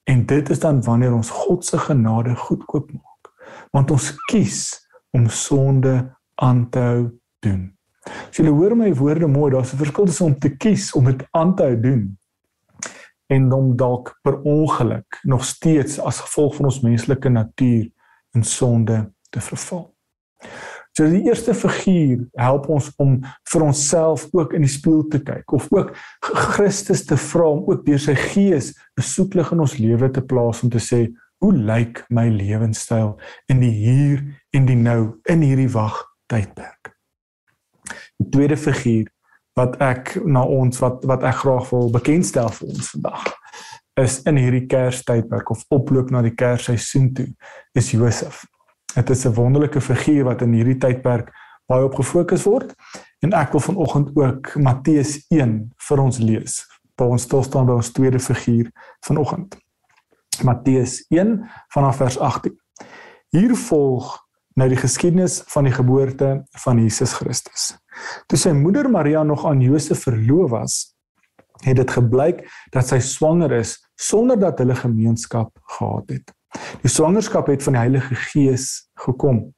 En 0.10 0.26
dit 0.26 0.50
is 0.50 0.60
dan 0.60 0.82
wanneer 0.84 1.14
ons 1.14 1.30
God 1.30 1.66
se 1.66 1.78
genade 1.78 2.36
goedkoop 2.36 2.92
maak. 2.92 3.34
Want 3.72 3.92
ons 3.92 4.14
kies 4.32 4.62
om 5.12 5.28
sonde 5.30 6.16
aan 6.36 6.70
te 6.70 6.80
hou 6.80 7.04
doen. 7.46 7.68
As 8.30 8.40
jy 8.40 8.50
hoor 8.50 8.74
my 8.78 8.90
woorde 8.98 9.28
mooi, 9.30 9.52
daar's 9.54 9.74
'n 9.74 9.78
verskil 9.78 10.06
tussen 10.06 10.26
om 10.26 10.40
te 10.40 10.56
kies 10.58 10.94
om 10.98 11.06
dit 11.06 11.28
aan 11.32 11.56
te 11.56 11.64
hou 11.64 11.80
doen 11.80 12.18
en 13.30 13.52
om 13.52 13.76
dalk 13.76 14.18
per 14.22 14.42
ongeluk 14.42 15.20
nog 15.22 15.46
steeds 15.46 16.00
as 16.00 16.20
gevolg 16.20 16.56
van 16.56 16.66
ons 16.66 16.82
menslike 16.82 17.30
natuur 17.30 17.92
in 18.32 18.44
sonde 18.44 19.14
te 19.30 19.42
verval. 19.42 19.96
So 20.98 21.08
die 21.08 21.22
eerste 21.30 21.54
figuur 21.56 22.26
help 22.40 22.68
ons 22.70 22.90
om 23.00 23.20
vir 23.52 23.64
onsself 23.64 24.28
ook 24.36 24.54
in 24.58 24.66
die 24.66 24.72
spieël 24.72 25.06
te 25.12 25.22
kyk 25.24 25.54
of 25.56 25.70
ook 25.72 25.94
Christus 26.56 27.06
te 27.08 27.18
vra 27.30 27.48
om 27.54 27.64
ook 27.70 27.86
deur 27.86 28.02
sy 28.02 28.16
gees 28.20 28.74
besoeklig 29.00 29.54
in 29.56 29.64
ons 29.64 29.78
lewe 29.80 30.10
te 30.12 30.24
plaas 30.26 30.64
om 30.66 30.74
te 30.74 30.82
sê 30.84 31.06
hoe 31.40 31.54
lyk 31.56 32.04
my 32.12 32.28
lewenstyl 32.34 33.16
in 33.52 33.64
die 33.64 33.72
hier 33.72 34.24
en 34.56 34.68
die 34.68 34.78
nou 34.80 35.22
in 35.32 35.46
hierdie 35.46 35.70
wag 35.72 36.02
tydperk. 36.32 36.92
Die 38.20 38.28
tweede 38.34 38.60
figuur 38.60 39.08
wat 39.60 39.80
ek 39.84 40.18
na 40.28 40.44
ons 40.44 40.82
wat 40.84 41.06
wat 41.08 41.24
ek 41.28 41.42
graag 41.44 41.72
wil 41.72 41.92
bekendstel 41.96 42.52
vir 42.60 42.74
ons 42.76 42.92
vandag 42.96 43.28
is 44.00 44.22
in 44.30 44.40
hierdie 44.40 44.68
Kerstydperk 44.72 45.50
of 45.52 45.66
oploop 45.76 46.12
na 46.14 46.22
die 46.24 46.36
Kersseisoen 46.36 47.12
toe 47.16 47.28
is 47.78 47.92
Josef. 47.92 48.46
Dit 48.96 49.10
is 49.10 49.26
'n 49.26 49.34
wonderlike 49.34 49.82
figuur 49.82 50.24
wat 50.24 50.42
in 50.42 50.54
hierdie 50.54 50.78
tydperk 50.78 51.32
baie 51.68 51.84
op 51.84 51.96
gefokus 51.96 52.44
word 52.44 52.74
en 53.22 53.34
ek 53.34 53.52
wil 53.52 53.62
vanoggend 53.62 54.16
ook 54.16 54.56
Matteus 54.56 55.26
1 55.30 55.72
vir 55.78 56.00
ons 56.00 56.18
lees. 56.18 56.66
Waar 56.96 57.14
ons 57.16 57.22
stil 57.22 57.44
staan 57.44 57.66
by 57.66 57.74
ons 57.74 57.92
tweede 57.92 58.20
figuur 58.20 58.72
vanoggend. 59.06 59.58
Matteus 60.44 61.06
1 61.10 61.50
vanaf 61.74 61.96
vers 61.96 62.18
18. 62.18 62.56
Hier 63.30 63.56
volg 63.56 64.18
nou 64.56 64.68
die 64.70 64.80
geskiedenis 64.80 65.42
van 65.54 65.64
die 65.64 65.74
geboorte 65.74 66.44
van 66.64 66.80
Jesus 66.82 67.14
Christus. 67.14 67.76
Toe 68.28 68.40
sy 68.40 68.52
moeder 68.56 68.90
Maria 68.90 69.24
nog 69.24 69.46
aan 69.46 69.62
Josef 69.62 70.04
verloof 70.04 70.50
was, 70.50 70.80
het 71.64 71.76
dit 71.76 71.92
gebleik 71.92 72.44
dat 72.74 72.88
sy 72.88 73.00
swanger 73.04 73.52
is 73.60 73.78
sonder 74.00 74.40
dat 74.40 74.60
hulle 74.60 74.76
gemeenskap 74.76 75.52
gehad 75.78 76.10
het. 76.16 76.34
Die 76.82 76.90
swangerskap 76.90 77.48
het 77.48 77.64
van 77.64 77.74
die 77.74 77.82
Heilige 77.82 78.16
Gees 78.16 78.90
gekom. 78.94 79.54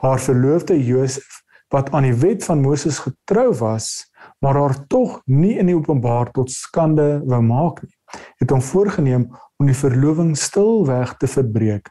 Haar 0.00 0.20
verloofde 0.20 0.76
Josef 0.84 1.42
wat 1.68 1.90
aan 1.92 2.06
die 2.08 2.16
wet 2.16 2.44
van 2.44 2.60
Moses 2.60 2.98
getrou 3.04 3.52
was, 3.60 4.08
maar 4.40 4.56
haar 4.56 4.86
tog 4.86 5.20
nie 5.24 5.58
in 5.60 5.68
die 5.68 5.76
openbaar 5.76 6.30
tot 6.32 6.50
skande 6.50 7.20
wou 7.28 7.42
maak 7.44 7.82
nie, 7.84 7.94
het 8.40 8.50
hom 8.54 8.62
voorgenem 8.64 9.28
om 9.60 9.68
die 9.68 9.76
verloving 9.76 10.32
stilweg 10.38 11.16
te 11.20 11.28
verbreek. 11.28 11.90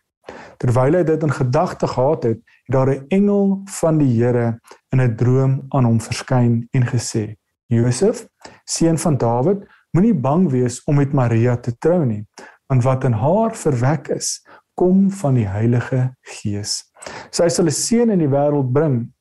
Terwyl 0.57 0.97
hy 0.97 1.03
dit 1.05 1.23
in 1.23 1.33
gedagte 1.33 1.87
gehad 1.87 2.25
het, 2.25 2.39
het 2.65 2.73
daar 2.73 2.89
'n 2.89 3.05
engel 3.09 3.61
van 3.79 3.97
die 3.97 4.09
Here 4.17 4.59
in 4.91 5.01
'n 5.01 5.15
droom 5.15 5.65
aan 5.69 5.85
hom 5.85 5.99
verskyn 6.01 6.67
en 6.71 6.83
gesê: 6.83 7.35
"Josef, 7.67 8.27
seun 8.65 8.97
van 8.97 9.17
Dawid, 9.17 9.67
moenie 9.91 10.13
bang 10.13 10.49
wees 10.49 10.83
om 10.83 10.95
met 10.95 11.13
Maria 11.13 11.57
te 11.57 11.77
trou 11.77 12.05
nie, 12.05 12.25
want 12.67 12.83
wat 12.83 13.03
in 13.07 13.15
haar 13.17 13.55
verwek 13.55 14.09
is, 14.15 14.41
kom 14.77 15.07
van 15.11 15.37
die 15.39 15.47
Heilige 15.49 16.11
Gees. 16.21 16.83
Sy 17.31 17.47
sal 17.49 17.65
'n 17.65 17.71
seun 17.73 18.11
in 18.13 18.19
die 18.19 18.29
wêreld 18.29 18.71
bring 18.73 19.11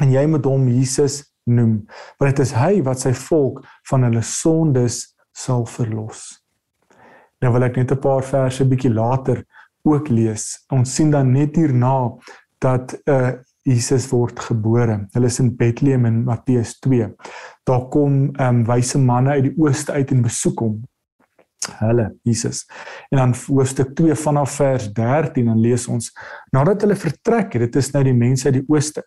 en 0.00 0.12
jy 0.12 0.26
moet 0.26 0.44
hom 0.44 0.68
Jesus 0.68 1.34
noem, 1.44 1.86
want 2.18 2.36
dit 2.36 2.44
is 2.46 2.52
hy 2.52 2.82
wat 2.82 3.00
sy 3.00 3.12
volk 3.12 3.64
van 3.90 4.04
hulle 4.06 4.22
sondes 4.22 5.16
sal 5.34 5.66
verlos. 5.66 6.38
Nou 7.42 7.52
wil 7.52 7.64
ek 7.64 7.76
net 7.76 7.92
'n 7.92 8.00
paar 8.00 8.22
verse 8.22 8.64
bietjie 8.64 8.94
later 8.94 9.44
ook 9.84 10.08
lees. 10.08 10.64
Ons 10.70 10.94
sien 10.94 11.10
dan 11.10 11.32
net 11.32 11.56
hierna 11.56 12.12
dat 12.60 12.94
'n 12.94 13.10
uh, 13.10 13.32
Jesus 13.64 14.10
word 14.10 14.38
gebore. 14.40 15.06
Hulle 15.12 15.26
is 15.26 15.38
in 15.38 15.56
Bethlehem 15.56 16.06
in 16.06 16.24
Matteus 16.24 16.78
2. 16.80 17.14
Daar 17.64 17.88
kom 17.88 18.34
ehm 18.34 18.56
um, 18.56 18.64
wyse 18.64 18.98
manne 18.98 19.30
uit 19.30 19.42
die 19.42 19.54
ooste 19.58 19.92
uit 19.92 20.10
en 20.10 20.22
besoek 20.22 20.60
hom 20.60 20.82
hulle 21.78 22.08
Jesus. 22.22 22.64
En 23.10 23.18
dan 23.18 23.34
hoofstuk 23.46 23.94
2 23.94 24.14
vanaf 24.14 24.56
vers 24.60 24.88
13 24.92 25.46
dan 25.46 25.60
lees 25.60 25.86
ons 25.88 26.10
nadat 26.50 26.82
hulle 26.84 26.96
vertrek 26.96 27.52
het, 27.52 27.66
dit 27.66 27.76
is 27.76 27.92
nou 27.94 28.04
die 28.04 28.16
mense 28.16 28.48
uit 28.48 28.60
die 28.60 28.66
ooste. 28.68 29.04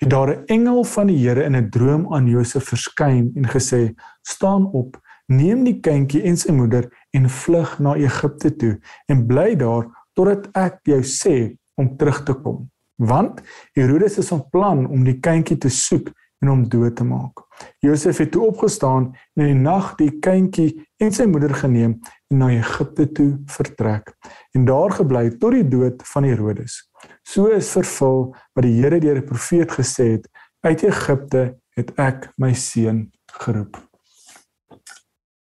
Het 0.00 0.10
daar 0.10 0.30
'n 0.30 0.44
engel 0.46 0.84
van 0.84 1.06
die 1.06 1.18
Here 1.18 1.44
in 1.44 1.56
'n 1.56 1.70
droom 1.70 2.14
aan 2.14 2.26
Josef 2.26 2.64
verskyn 2.64 3.30
en 3.34 3.44
gesê: 3.48 3.94
"Staan 4.22 4.66
op, 4.72 4.96
neem 5.26 5.64
die 5.64 5.80
kindjie 5.80 6.22
en 6.22 6.36
sy 6.36 6.52
moeder 6.52 6.88
en 7.10 7.28
vlug 7.28 7.78
na 7.78 7.94
Egipte 7.94 8.56
toe 8.56 8.80
en 9.06 9.26
bly 9.26 9.56
daar 9.56 9.86
totdat 10.12 10.48
ek 10.52 10.78
jou 10.82 11.02
sê 11.02 11.56
om 11.74 11.96
terug 11.96 12.22
te 12.22 12.32
kom." 12.32 12.70
Want 12.96 13.40
Herodes 13.72 14.18
is 14.18 14.28
van 14.28 14.48
plan 14.50 14.86
om 14.86 15.04
die 15.04 15.20
kindjie 15.20 15.58
te 15.58 15.68
soek 15.68 16.12
en 16.40 16.48
hom 16.48 16.62
dood 16.68 16.96
te 16.96 17.04
maak. 17.04 17.44
Josef 17.84 18.22
het 18.22 18.30
toe 18.32 18.46
opgestaan 18.48 19.10
en 19.36 19.44
in 19.44 19.50
die 19.52 19.62
nag 19.62 19.92
die 19.98 20.12
kindjie 20.24 20.70
en 21.00 21.12
sy 21.12 21.26
moeder 21.28 21.52
geneem 21.56 21.98
en 22.30 22.40
na 22.40 22.50
Egipte 22.54 23.06
toe 23.16 23.30
vertrek 23.52 24.14
en 24.56 24.64
daar 24.68 24.94
gebly 24.96 25.28
tot 25.42 25.56
die 25.56 25.66
dood 25.68 26.00
van 26.12 26.28
Herodes. 26.28 26.80
So 27.22 27.52
is 27.52 27.70
vervul 27.76 28.30
wat 28.56 28.66
die 28.66 28.76
Here 28.80 29.00
deur 29.00 29.20
die 29.20 29.26
profeet 29.26 29.76
gesê 29.76 30.14
het: 30.16 30.26
Uit 30.64 30.84
Egipte 30.88 31.44
het 31.76 31.94
ek 32.00 32.30
my 32.40 32.52
seun 32.56 33.08
geroep. 33.44 33.78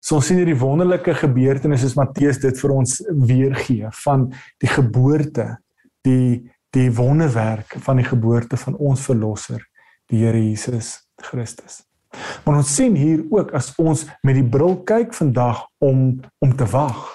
So 0.05 0.19
ons 0.19 0.27
sien 0.29 0.37
hierdie 0.37 0.59
wonderlike 0.61 1.15
gebeurtenisse 1.17 1.89
is 1.89 1.97
Matteus 1.97 2.41
dit 2.43 2.59
vir 2.61 2.73
ons 2.75 2.99
weergee 3.29 3.89
van 4.05 4.27
die 4.61 4.69
geboorte, 4.69 5.55
die 6.05 6.51
die 6.75 6.89
wonderwerk 6.91 7.77
van 7.87 8.01
die 8.01 8.07
geboorte 8.09 8.59
van 8.59 8.75
ons 8.83 9.05
verlosser, 9.07 9.61
die 10.11 10.25
Here 10.25 10.41
Jesus 10.41 11.09
Christus. 11.23 11.83
Maar 12.45 12.61
ons 12.63 12.75
sien 12.75 12.95
hier 12.97 13.25
ook 13.31 13.53
as 13.57 13.73
ons 13.81 14.05
met 14.23 14.37
die 14.39 14.47
bril 14.47 14.77
kyk 14.87 15.15
vandag 15.17 15.65
om 15.83 16.21
om 16.45 16.57
te 16.57 16.67
wag. 16.71 17.09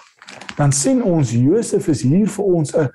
Dan 0.60 0.74
sien 0.76 1.00
ons 1.04 1.32
Josef 1.32 1.88
is 1.88 2.04
hier 2.04 2.28
vir 2.28 2.46
ons 2.46 2.76
'n 2.76 2.90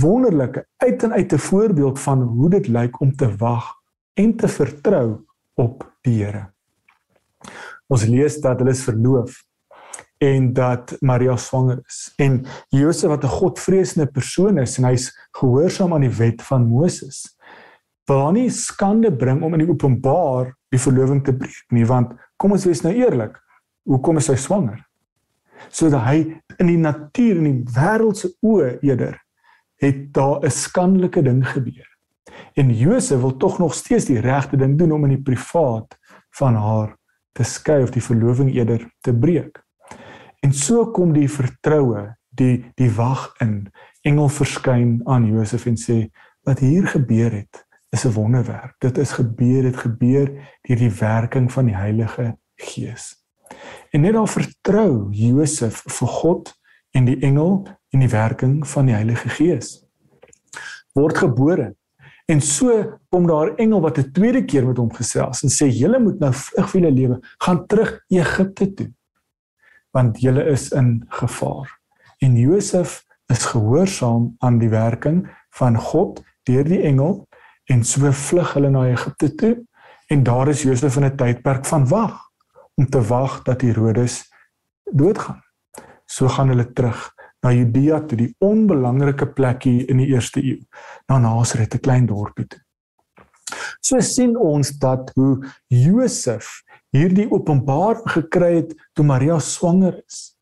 wonderlike 0.00 0.66
uit 0.76 1.02
en 1.02 1.12
uit 1.12 1.32
'n 1.32 1.38
voorbeeld 1.38 1.98
van 1.98 2.22
hoe 2.22 2.50
dit 2.50 2.68
lyk 2.68 3.00
om 3.00 3.16
te 3.16 3.36
wag 3.36 3.74
en 4.14 4.36
te 4.36 4.48
vertrou 4.48 5.24
op 5.54 5.92
die 6.02 6.24
Here. 6.24 6.52
Ons 7.88 8.04
lees 8.04 8.40
dat 8.40 8.58
hulle 8.58 8.70
is 8.70 8.84
verloof 8.84 9.44
en 10.18 10.52
dat 10.52 10.96
Maria 11.00 11.36
swanger 11.36 11.80
is 11.86 12.12
en 12.16 12.46
Josef 12.68 13.08
wat 13.08 13.24
'n 13.24 13.38
godvreesende 13.40 14.06
persoon 14.06 14.58
is 14.58 14.78
en 14.78 14.84
hy's 14.84 15.12
gehoorsaam 15.30 15.94
aan 15.94 16.06
die 16.06 16.16
wet 16.16 16.42
van 16.42 16.66
Moses 16.66 17.38
wil 18.08 18.24
hy 18.26 18.32
nie 18.32 18.50
skande 18.50 19.10
bring 19.12 19.42
om 19.44 19.54
in 19.54 19.64
die 19.64 19.70
openbaar 19.70 20.54
die 20.72 20.80
verloving 20.80 21.20
te 21.24 21.34
breek 21.36 21.76
nie 21.76 21.86
want 21.88 22.14
kom 22.36 22.52
ons 22.56 22.66
wees 22.68 22.82
nou 22.84 22.94
eerlik 22.94 23.36
hoekom 23.88 24.20
is 24.20 24.28
hy 24.30 24.36
swanger? 24.40 24.82
Sodat 25.74 26.04
hy 26.06 26.18
in 26.60 26.70
die 26.70 26.80
natuur 26.80 27.40
in 27.40 27.48
die 27.48 27.74
wêreld 27.74 28.20
se 28.20 28.30
oë 28.44 28.78
eerder 28.86 29.16
het 29.82 30.08
daar 30.14 30.44
'n 30.44 30.50
skandelike 30.50 31.22
ding 31.22 31.42
gebeur. 31.46 31.88
En 32.54 32.70
Josef 32.70 33.20
wil 33.20 33.36
tog 33.36 33.58
nog 33.58 33.74
steeds 33.74 34.04
die 34.04 34.20
regte 34.20 34.56
ding 34.56 34.78
doen 34.78 34.92
om 34.92 35.04
in 35.04 35.16
die 35.16 35.22
privaat 35.22 35.98
van 36.38 36.54
haar 36.54 36.96
te 37.32 37.42
skei 37.42 37.82
of 37.82 37.90
die 37.90 38.02
verloving 38.02 38.54
eerder 38.54 38.90
te 39.00 39.12
breek. 39.12 39.62
En 40.42 40.52
so 40.52 40.90
kom 40.90 41.12
die 41.12 41.28
vertroue 41.28 42.16
die 42.28 42.64
die 42.74 42.90
wag 42.90 43.34
in. 43.40 43.72
Engel 44.02 44.28
verskyn 44.28 45.00
aan 45.04 45.26
Josef 45.26 45.66
en 45.66 45.76
sê 45.76 46.10
wat 46.42 46.58
hier 46.58 46.86
gebeur 46.86 47.30
het 47.30 47.67
is 47.90 48.04
'n 48.04 48.12
wonderwerk. 48.12 48.74
Dit 48.78 48.98
is 48.98 49.12
gebeur, 49.12 49.62
dit 49.62 49.76
gebeur 49.76 50.26
deur 50.62 50.76
die 50.76 50.92
werking 50.92 51.52
van 51.52 51.64
die 51.64 51.76
Heilige 51.76 52.38
Gees. 52.54 53.16
En 53.90 54.00
net 54.00 54.12
daar 54.12 54.28
vertrou 54.28 55.08
Josef 55.10 55.82
vir 55.86 56.08
God 56.08 56.58
en 56.90 57.04
die 57.04 57.18
engel 57.20 57.66
en 57.90 58.00
die 58.00 58.08
werking 58.08 58.68
van 58.68 58.86
die 58.86 58.94
Heilige 58.94 59.28
Gees. 59.28 59.86
Word 60.92 61.18
gebore 61.18 61.76
En 62.28 62.40
so 62.40 62.98
kom 63.08 63.26
daar 63.26 63.50
'n 63.50 63.56
engel 63.56 63.80
wat 63.80 63.98
'n 63.98 64.12
tweede 64.12 64.44
keer 64.44 64.66
met 64.66 64.76
hom 64.76 64.92
gesels 64.92 65.42
en 65.42 65.48
sê 65.48 65.66
julle 65.72 65.98
moet 65.98 66.18
nou 66.18 66.32
vlug 66.32 66.70
vir 66.70 66.80
julle 66.80 66.92
lewe, 66.92 67.20
gaan 67.38 67.66
terug 67.66 68.04
Egipte 68.08 68.74
toe. 68.74 68.92
Want 69.90 70.20
julle 70.20 70.44
is 70.44 70.70
in 70.70 71.04
gevaar. 71.08 71.80
En 72.18 72.36
Josef 72.36 73.04
is 73.26 73.44
gehoorsaam 73.44 74.34
aan 74.38 74.58
die 74.58 74.68
werking 74.68 75.30
van 75.50 75.76
God 75.76 76.22
deur 76.42 76.64
die 76.64 76.82
engel 76.82 77.27
en 77.68 77.84
so 77.84 78.12
vlug 78.12 78.54
hulle 78.56 78.70
na 78.72 78.86
Egipte 78.88 79.34
toe 79.34 79.54
en 80.08 80.22
daar 80.24 80.48
is 80.48 80.64
Josef 80.64 80.96
in 80.96 81.04
'n 81.04 81.16
tydperk 81.16 81.66
van 81.66 81.88
wag 81.88 82.16
om 82.74 82.86
te 82.86 83.02
wag 83.02 83.42
dat 83.42 83.60
Herodes 83.60 84.32
doodgaan. 84.84 85.42
So 86.06 86.28
gaan 86.28 86.48
hulle 86.48 86.72
terug 86.72 87.14
na 87.40 87.52
Judea 87.52 88.00
toe, 88.00 88.18
die 88.18 88.34
onbelangrike 88.38 89.26
plekkie 89.26 89.86
in 89.86 90.00
die 90.02 90.08
eerste 90.14 90.42
eeu, 90.42 90.62
na 91.06 91.18
Nasaret, 91.18 91.74
'n 91.74 91.80
klein 91.80 92.06
dorpie 92.06 92.46
toe. 92.46 92.60
So 93.80 94.00
sien 94.00 94.36
ons 94.36 94.70
dat 94.78 95.10
hoe 95.14 95.44
Josef 95.66 96.62
hierdie 96.90 97.30
openbaar 97.30 98.00
gekry 98.04 98.54
het 98.54 98.74
toe 98.92 99.04
Maria 99.04 99.38
swanger 99.38 100.02
is, 100.06 100.36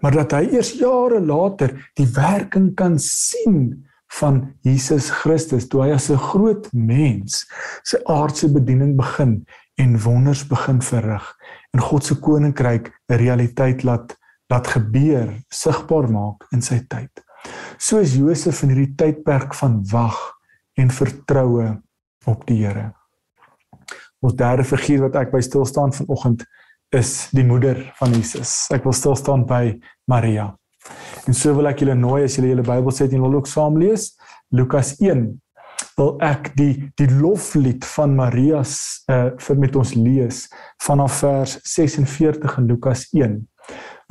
maar 0.00 0.12
dat 0.12 0.32
hy 0.32 0.48
eers 0.52 0.72
jare 0.72 1.20
later 1.20 1.90
die 1.94 2.06
werking 2.06 2.74
kan 2.74 2.98
sien 2.98 3.86
van 4.20 4.54
Jesus 4.66 5.10
Christus 5.10 5.68
toe 5.68 5.84
hy 5.84 5.92
as 5.92 6.10
'n 6.10 6.18
groot 6.18 6.68
mens 6.72 7.46
sy 7.84 7.98
aardse 8.06 8.48
bediening 8.48 8.96
begin 8.96 9.44
en 9.78 9.98
wonders 9.98 10.44
begin 10.48 10.80
verrig 10.82 11.26
en 11.72 11.80
God 11.80 12.04
se 12.04 12.14
koninkryk 12.14 12.92
'n 13.08 13.16
realiteit 13.16 13.84
laat 13.84 14.16
laat 14.52 14.68
gebeur, 14.68 15.30
sigbaar 15.48 16.10
maak 16.12 16.44
in 16.52 16.62
sy 16.62 16.82
tyd. 16.88 17.22
So 17.80 18.02
is 18.02 18.16
Josef 18.18 18.62
in 18.62 18.74
hierdie 18.74 18.94
tydperk 19.00 19.54
van 19.58 19.80
wag 19.92 20.18
en 20.78 20.92
vertroue 20.92 21.68
op 22.28 22.44
die 22.46 22.60
Here. 22.62 22.92
Ons 24.22 24.36
derde 24.38 24.64
figuur 24.64 25.08
wat 25.08 25.16
ek 25.24 25.32
by 25.32 25.40
stil 25.42 25.64
staan 25.66 25.94
vanoggend 25.96 26.44
is 26.94 27.30
die 27.32 27.46
moeder 27.46 27.80
van 27.98 28.12
Jesus. 28.14 28.68
Ek 28.70 28.84
wil 28.84 28.94
stil 28.94 29.16
staan 29.18 29.46
by 29.48 29.72
Maria. 30.06 30.52
En 31.26 31.34
so 31.34 31.54
wil 31.54 31.70
ek 31.70 31.84
julle 31.84 31.94
nooi 31.98 32.24
as 32.26 32.36
julle 32.38 32.52
julle 32.52 32.66
Bybel 32.66 32.98
het 32.98 33.12
en 33.12 33.24
wil 33.24 33.40
ook 33.40 33.50
saam 33.50 33.78
lees 33.78 34.12
Lukas 34.50 34.96
1 35.00 35.28
wil 35.96 36.14
ek 36.24 36.52
die 36.56 36.72
die 36.98 37.08
loflied 37.10 37.84
van 37.94 38.14
Maria 38.16 38.62
uh, 38.62 39.30
vir 39.38 39.58
met 39.60 39.76
ons 39.76 39.94
lees 39.94 40.46
vanaf 40.82 41.20
vers 41.22 41.58
46 41.68 42.58
in 42.58 42.70
Lukas 42.70 43.08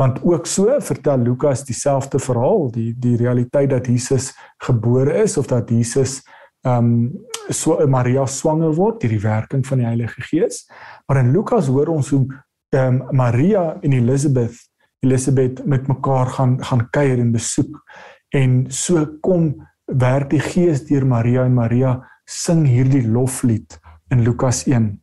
want 0.01 0.21
ook 0.23 0.47
so 0.47 0.79
vertel 0.81 1.25
Lukas 1.25 1.65
dieselfde 1.65 2.19
verhaal 2.19 2.69
die 2.71 2.91
die 2.97 3.17
realiteit 3.19 3.69
dat 3.69 3.87
Jesus 3.87 4.31
gebore 4.63 5.23
is 5.23 5.37
of 5.37 5.47
dat 5.47 5.69
Jesus 5.69 6.21
ehm 6.61 6.85
um, 6.85 7.25
so 7.49 7.87
Maria 7.87 8.25
swanger 8.25 8.73
word 8.77 9.01
deur 9.01 9.09
die 9.15 9.23
werking 9.23 9.63
van 9.65 9.81
die 9.81 9.87
Heilige 9.87 10.21
Gees. 10.21 10.67
Maar 11.07 11.23
in 11.23 11.31
Lukas 11.33 11.67
hoor 11.67 11.89
ons 11.89 12.11
hoe 12.13 12.25
ehm 12.69 13.01
um, 13.01 13.15
Maria 13.17 13.77
en 13.81 13.93
Elisabeth 13.97 14.59
Elisabeth 15.01 15.65
met 15.65 15.87
mekaar 15.87 16.33
gaan 16.37 16.57
gaan 16.63 16.87
kuier 16.89 17.19
en 17.19 17.31
besoek 17.35 17.77
en 18.37 18.65
so 18.71 19.05
kom 19.21 19.53
werk 19.85 20.29
die 20.31 20.43
Gees 20.43 20.85
deur 20.87 21.05
Maria 21.05 21.45
en 21.45 21.57
Maria 21.57 21.97
sing 22.25 22.65
hierdie 22.69 23.07
loflied 23.07 23.79
in 24.13 24.23
Lukas 24.23 24.65
1 24.69 25.01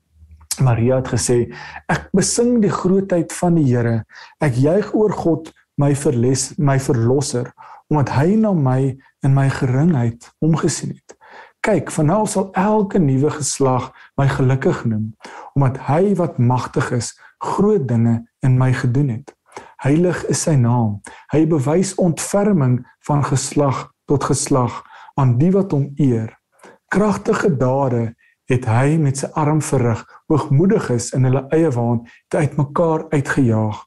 Maria 0.62 0.98
het 0.98 1.10
gesê 1.12 1.38
ek 1.90 2.08
besing 2.16 2.58
die 2.62 2.72
grootheid 2.72 3.32
van 3.36 3.58
die 3.58 3.66
Here. 3.68 4.02
Ek 4.42 4.58
juig 4.58 4.90
oor 4.96 5.14
God 5.14 5.52
my 5.78 5.94
verles 5.98 6.50
my 6.58 6.78
verlosser 6.82 7.52
omdat 7.88 8.12
hy 8.18 8.34
na 8.36 8.52
my 8.52 8.80
in 9.24 9.32
my 9.34 9.46
geringheid 9.52 10.26
omgesien 10.44 10.92
het. 10.92 11.14
Kyk, 11.64 11.90
vanal 11.90 12.26
sal 12.30 12.50
elke 12.58 13.00
nuwe 13.02 13.30
geslag 13.38 13.90
my 14.20 14.28
gelukkig 14.30 14.84
noem 14.88 15.12
omdat 15.54 15.80
hy 15.88 16.14
wat 16.18 16.38
magtig 16.38 16.92
is 16.98 17.14
groot 17.42 17.86
dinge 17.88 18.20
in 18.44 18.58
my 18.58 18.72
gedoen 18.74 19.14
het. 19.18 19.34
Heilig 19.82 20.24
is 20.32 20.42
sy 20.46 20.56
naam. 20.58 20.98
Hy 21.32 21.44
bewys 21.46 21.94
ontferming 22.02 22.80
van 23.06 23.24
geslag 23.24 23.88
tot 24.10 24.24
geslag 24.26 24.82
aan 25.18 25.36
die 25.38 25.52
wat 25.54 25.74
hom 25.74 25.92
eer. 25.96 26.32
Kragtige 26.90 27.50
dade 27.56 28.14
het 28.48 28.64
hy 28.68 28.96
met 29.00 29.20
sy 29.20 29.28
arm 29.36 29.60
verrig 29.64 30.00
hoogmoediges 30.32 31.12
in 31.16 31.28
hulle 31.28 31.44
eie 31.54 31.70
waan 31.74 32.00
te 32.32 32.40
uitmekaar 32.40 33.04
uitgejaag 33.12 33.84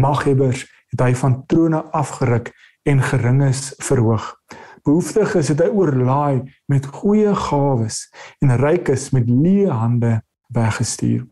maghebbers 0.00 0.66
het 0.90 1.04
hy 1.04 1.12
van 1.22 1.36
trone 1.46 1.82
afgeruk 1.96 2.50
en 2.88 3.02
geringes 3.02 3.70
verhoog 3.86 4.26
behoeftiges 4.86 5.52
het 5.52 5.62
hy 5.62 5.68
oorlaai 5.76 6.42
met 6.72 6.88
goeie 7.00 7.34
gawes 7.36 8.02
en 8.42 8.56
rykes 8.58 9.10
met 9.16 9.28
leë 9.28 9.76
hande 9.82 10.16
weggestuur 10.56 11.26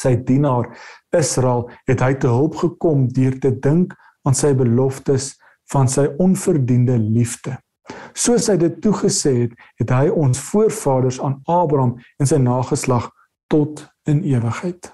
sy 0.00 0.16
dienaar 0.26 0.70
Israel 1.16 1.68
het 1.88 2.02
hy 2.04 2.14
te 2.20 2.30
hulp 2.30 2.56
gekom 2.62 3.08
deur 3.12 3.38
te 3.40 3.52
dink 3.54 3.94
aan 4.24 4.36
sy 4.36 4.54
beloftes 4.56 5.34
van 5.72 5.88
sy 5.88 6.08
onverdiende 6.22 6.98
liefde 6.98 7.58
Soos 8.16 8.46
hy 8.48 8.56
dit 8.60 8.76
toegesê 8.84 9.32
het, 9.42 9.54
het 9.80 9.92
hy 9.92 10.08
ons 10.08 10.40
voorvaders 10.48 11.18
aan 11.24 11.40
Abraham 11.50 11.96
en 12.22 12.30
sy 12.30 12.38
nageslag 12.40 13.10
tot 13.52 13.84
in 14.08 14.22
ewigheid. 14.24 14.88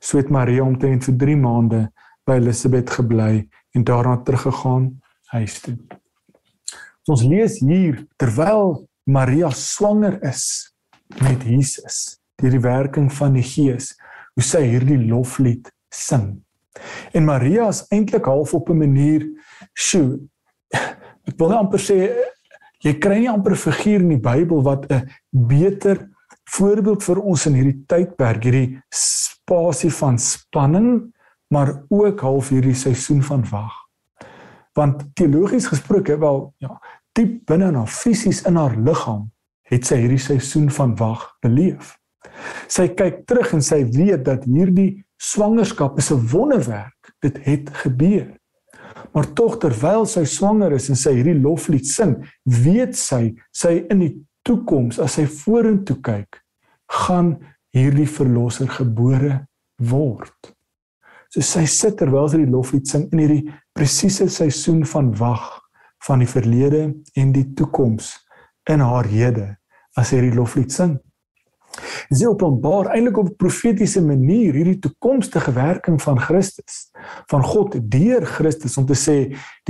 So 0.00 0.20
het 0.20 0.30
Maria 0.32 0.64
omtrent 0.64 1.04
vir 1.08 1.16
3 1.24 1.36
maande 1.40 1.82
by 2.28 2.38
Elisabeth 2.40 2.92
gebly 2.96 3.48
en 3.76 3.86
daarna 3.86 4.16
teruggegaan 4.24 4.92
huis 5.34 5.58
toe. 5.64 5.76
So 7.04 7.16
ons 7.16 7.26
lees 7.26 7.58
hier 7.64 8.04
terwyl 8.20 8.86
Maria 9.10 9.50
swanger 9.56 10.20
is 10.26 10.44
met 11.20 11.44
Jesus 11.44 12.20
deur 12.40 12.54
die 12.54 12.64
werking 12.64 13.10
van 13.12 13.34
die 13.36 13.44
Gees, 13.44 13.90
hoe 14.40 14.48
sy 14.48 14.62
hierdie 14.64 14.98
loflied 15.04 15.68
sing. 15.92 16.40
En 17.12 17.26
Maria 17.28 17.68
is 17.68 17.84
eintlik 17.92 18.24
half 18.24 18.54
op 18.56 18.70
'n 18.70 18.78
manier, 18.78 19.26
sjoe, 19.74 20.20
ek 21.28 21.36
wil 21.36 21.52
amper 21.52 21.78
sê 21.78 22.08
jy 22.80 22.94
kry 22.98 23.18
nie 23.18 23.28
amper 23.28 23.52
'n 23.52 23.64
figuur 23.66 24.00
in 24.00 24.08
die 24.08 24.24
Bybel 24.30 24.62
wat 24.62 24.88
'n 24.88 25.10
beter 25.30 26.08
voorbeeld 26.56 27.02
vir 27.02 27.18
ons 27.20 27.46
in 27.46 27.54
hierdie 27.54 27.84
tydperk, 27.86 28.44
hierdie 28.44 28.82
spasie 28.88 29.92
van 29.92 30.18
spanning, 30.18 31.12
maar 31.50 31.84
ook 31.88 32.20
half 32.20 32.48
hierdie 32.48 32.74
seisoen 32.74 33.22
van 33.22 33.44
wag. 33.50 33.74
Want 34.74 35.04
teologies 35.14 35.66
gesproke, 35.66 36.18
wel 36.18 36.54
ja, 36.58 36.80
diep 37.12 37.46
binne 37.46 37.68
in 37.68 37.74
haar 37.74 37.86
fisies 37.86 38.42
in 38.46 38.56
haar 38.56 38.76
liggaam 38.76 39.30
het 39.62 39.84
sy 39.86 39.96
hierdie 39.96 40.18
seisoen 40.18 40.70
van 40.70 40.96
wag 40.96 41.36
beleef. 41.40 41.99
Sy 42.68 42.88
kyk 42.96 43.24
terug 43.26 43.54
en 43.56 43.62
sy 43.64 43.82
weet 43.84 44.24
dat 44.24 44.44
hierdie 44.44 45.04
swangerskap 45.20 45.98
is 45.98 46.10
'n 46.10 46.26
wonderwerk. 46.32 47.12
Dit 47.20 47.38
het 47.44 47.70
gebeur. 47.70 48.36
Maar 49.12 49.32
tog 49.32 49.58
terwyl 49.58 50.06
sy 50.06 50.24
swanger 50.24 50.72
is 50.72 50.88
en 50.88 50.96
sy 50.96 51.12
hierdie 51.12 51.40
loflied 51.40 51.86
sing, 51.86 52.16
weet 52.44 52.96
sy 52.96 53.34
sy 53.52 53.86
in 53.90 53.98
die 53.98 54.14
toekoms 54.42 54.98
as 54.98 55.18
sy 55.18 55.26
vorentoe 55.26 55.98
kyk, 56.02 56.40
gaan 56.86 57.38
hierdie 57.74 58.08
verlosser 58.08 58.68
gebore 58.68 59.46
word. 59.76 60.54
So 61.30 61.42
sy 61.46 61.64
sit 61.70 61.98
terwyl 62.00 62.28
sy 62.30 62.42
die 62.42 62.50
loflied 62.50 62.88
sing 62.90 63.08
in 63.12 63.22
hierdie 63.22 63.52
presiese 63.76 64.28
seisoen 64.28 64.82
van 64.84 65.12
wag 65.18 65.60
van 66.06 66.22
die 66.22 66.30
verlede 66.30 66.82
en 67.14 67.32
die 67.32 67.46
toekoms 67.54 68.14
in 68.70 68.82
haar 68.82 69.06
hede 69.10 69.46
as 69.98 70.10
sy 70.10 70.18
hierdie 70.18 70.36
loflied 70.38 70.74
sing. 70.74 70.96
Sy 72.10 72.26
openbaar 72.26 72.90
eintlik 72.94 73.18
op 73.20 73.34
profetiese 73.38 74.02
manier 74.02 74.56
hierdie 74.56 74.78
toekomstige 74.82 75.52
werking 75.54 76.00
van 76.02 76.18
Christus, 76.20 76.88
van 77.30 77.44
God 77.46 77.76
deur 77.92 78.26
Christus 78.26 78.76
om 78.80 78.86
te 78.88 78.98
sê 78.98 79.18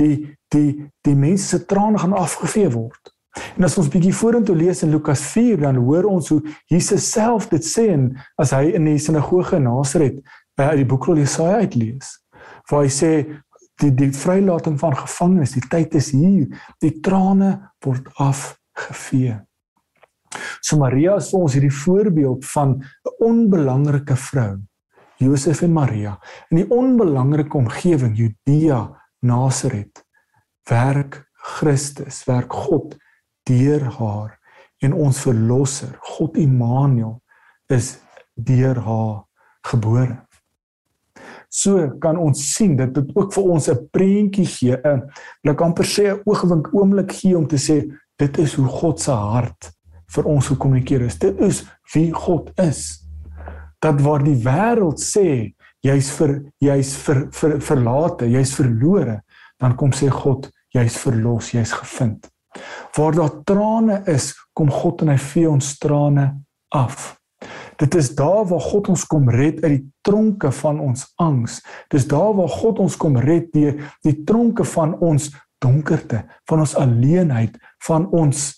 die 0.01 0.15
die 0.51 0.89
die 1.05 1.15
mense 1.15 1.47
se 1.47 1.65
trane 1.65 2.01
gaan 2.01 2.17
afgevee 2.17 2.71
word. 2.73 3.13
En 3.55 3.63
as 3.63 3.77
ons 3.79 3.87
bietjie 3.91 4.15
vorentoe 4.15 4.55
lees 4.57 4.81
in 4.83 4.91
Lukas 4.91 5.21
4, 5.31 5.61
dan 5.61 5.77
hoor 5.85 6.09
ons 6.09 6.33
hoe 6.33 6.41
Jesus 6.71 7.05
self 7.13 7.47
dit 7.53 7.63
sê 7.63 7.87
en 7.93 8.09
as 8.41 8.51
hy 8.55 8.73
in 8.75 8.89
die 8.89 8.99
sinagoge 8.99 9.55
in 9.59 9.69
Nasaret 9.69 10.19
by 10.59 10.73
uit 10.73 10.81
die 10.81 10.89
boekrol 10.89 11.21
Jesaja 11.21 11.61
uitlees, 11.63 12.17
waar 12.69 12.83
hy 12.83 12.91
sê 12.91 13.13
die 13.81 13.93
die 13.97 14.11
vrylating 14.13 14.75
van 14.81 14.97
gevangenes, 14.97 15.55
die 15.55 15.63
tyd 15.71 15.95
is 15.97 16.11
hier, 16.13 16.49
die 16.83 16.97
trane 17.05 17.53
word 17.85 18.11
afgevee. 18.19 19.39
So 20.61 20.77
Maria 20.77 21.17
is 21.19 21.29
vir 21.31 21.41
ons 21.41 21.55
hierdie 21.57 21.73
voorbeeld 21.83 22.45
van 22.53 22.69
'n 22.79 23.15
onbelangrike 23.19 24.15
vrou, 24.15 24.61
Josef 25.17 25.61
en 25.61 25.73
Maria, 25.73 26.19
in 26.49 26.57
die 26.57 26.69
onbelangrike 26.69 27.57
omgewing 27.57 28.17
Judea, 28.17 28.89
Nasaret, 29.21 30.05
werk 30.69 31.27
Christus, 31.33 32.23
werk 32.25 32.53
God 32.53 32.97
deur 33.43 33.83
haar. 33.99 34.39
En 34.81 34.93
ons 34.93 35.19
verlosser, 35.19 35.97
God 35.99 36.37
Immanuel, 36.37 37.21
is 37.67 37.99
deur 38.35 38.79
haar 38.79 39.25
gebore. 39.61 40.25
So 41.49 41.97
kan 41.99 42.17
ons 42.17 42.55
sien 42.55 42.77
dit 42.79 42.93
dit 42.93 43.15
ook 43.15 43.33
vir 43.33 43.43
ons 43.43 43.69
'n 43.69 43.89
prentjie 43.91 44.45
gee, 44.45 44.77
'n 44.77 45.09
ek 45.49 45.61
amper 45.61 45.85
sê 45.85 46.07
'n 46.07 46.21
oogwink 46.25 46.73
oomblik 46.73 47.11
gee 47.11 47.37
om 47.37 47.47
te 47.47 47.57
sê 47.57 47.91
dit 48.17 48.37
is 48.37 48.53
hoe 48.53 48.67
God 48.67 48.99
se 48.99 49.11
hart 49.11 49.71
vir 50.15 50.27
ons 50.29 50.51
gekommunikeer 50.53 51.07
is. 51.07 51.19
Dit 51.19 51.39
is 51.41 51.63
wie 51.93 52.09
God 52.13 52.51
is. 52.61 53.01
Dat 53.81 54.01
waar 54.05 54.23
die 54.23 54.37
wêreld 54.43 55.01
sê 55.01 55.53
jy's 55.85 56.11
vir 56.17 56.35
jy's 56.61 56.93
vir, 57.05 57.25
vir 57.33 57.57
verlate, 57.65 58.29
jy's 58.29 58.53
verlore, 58.57 59.21
dan 59.61 59.75
kom 59.77 59.93
sê 59.95 60.11
God 60.13 60.51
jy's 60.75 60.97
verlos, 61.01 61.53
jy's 61.55 61.73
gevind. 61.73 62.27
Waar 62.97 63.15
daar 63.15 63.33
trane 63.47 64.01
is, 64.11 64.31
kom 64.53 64.69
God 64.71 65.03
en 65.05 65.13
hy 65.13 65.17
vee 65.21 65.49
ons 65.49 65.73
trane 65.81 66.27
af. 66.75 67.15
Dit 67.81 67.95
is 67.97 68.11
daar 68.15 68.45
waar 68.45 68.61
God 68.61 68.91
ons 68.93 69.05
kom 69.09 69.29
red 69.33 69.63
uit 69.63 69.71
die 69.73 69.85
tronke 70.05 70.51
van 70.53 70.79
ons 70.83 71.07
angs. 71.21 71.61
Dis 71.89 72.05
daar 72.09 72.35
waar 72.37 72.51
God 72.51 72.81
ons 72.83 72.97
kom 72.99 73.17
red 73.17 73.49
deur 73.55 73.79
die 74.05 74.19
tronke 74.27 74.67
van 74.75 74.93
ons 75.01 75.31
donkerte, 75.61 76.21
van 76.49 76.61
ons 76.61 76.75
alleenheid, 76.77 77.57
van 77.87 78.05
ons 78.13 78.51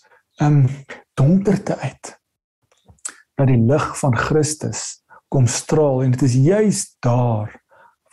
um 0.43 0.65
donkerte 1.13 1.77
uit. 1.77 2.19
Dat 3.35 3.47
die 3.47 3.59
lig 3.59 3.85
van 3.99 4.17
Christus 4.17 5.03
kom 5.33 5.47
straal 5.49 6.03
en 6.03 6.13
dit 6.13 6.21
is 6.21 6.33
juis 6.33 6.81
daar 7.01 7.63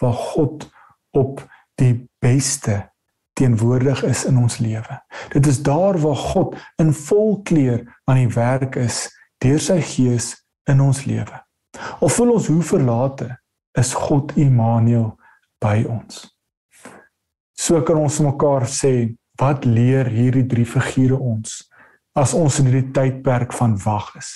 waar 0.00 0.16
God 0.16 0.70
op 1.10 1.42
die 1.74 2.08
beste 2.18 2.90
teenwoordig 3.32 4.02
is 4.04 4.24
in 4.24 4.36
ons 4.36 4.58
lewe. 4.58 5.00
Dit 5.32 5.46
is 5.46 5.62
daar 5.62 5.98
waar 6.00 6.16
God 6.16 6.56
in 6.76 6.92
volkleur 6.92 8.00
aan 8.04 8.16
die 8.22 8.34
werk 8.34 8.76
is 8.76 9.06
deur 9.44 9.60
sy 9.60 9.80
gees 9.84 10.34
in 10.68 10.80
ons 10.80 11.04
lewe. 11.04 11.40
Of 12.00 12.16
voel 12.16 12.34
ons 12.36 12.48
hoe 12.52 12.62
verlate 12.62 13.30
is 13.78 13.94
God 13.94 14.34
Immanuel 14.36 15.14
by 15.60 15.84
ons. 15.88 16.26
So 17.56 17.80
kan 17.84 18.00
ons 18.00 18.20
mekaar 18.24 18.66
sê 18.68 19.12
wat 19.40 19.64
leer 19.64 20.08
hierdie 20.08 20.46
drie 20.48 20.66
figure 20.68 21.16
ons 21.16 21.69
as 22.18 22.34
ons 22.34 22.58
in 22.58 22.70
hierdie 22.70 22.92
tydperk 22.94 23.52
van 23.56 23.76
wag 23.84 24.10
is. 24.18 24.30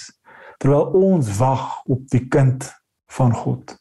Terwyl 0.63 0.95
ons 0.95 1.31
wag 1.39 1.83
op 1.91 2.07
die 2.13 2.25
kind 2.29 2.67
van 3.13 3.35
God, 3.35 3.75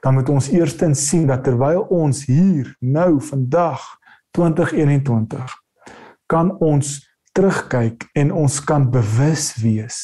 dan 0.00 0.16
moet 0.16 0.28
ons 0.32 0.48
eerstens 0.52 1.02
sien 1.08 1.26
dat 1.28 1.44
terwyl 1.44 1.84
ons 1.92 2.24
hier 2.28 2.72
nou 2.80 3.20
vandag 3.20 3.82
2021 4.36 5.56
kan 6.30 6.52
ons 6.62 6.98
terugkyk 7.34 8.06
en 8.18 8.32
ons 8.32 8.60
kan 8.64 8.86
bewus 8.90 9.52
wees. 9.62 9.98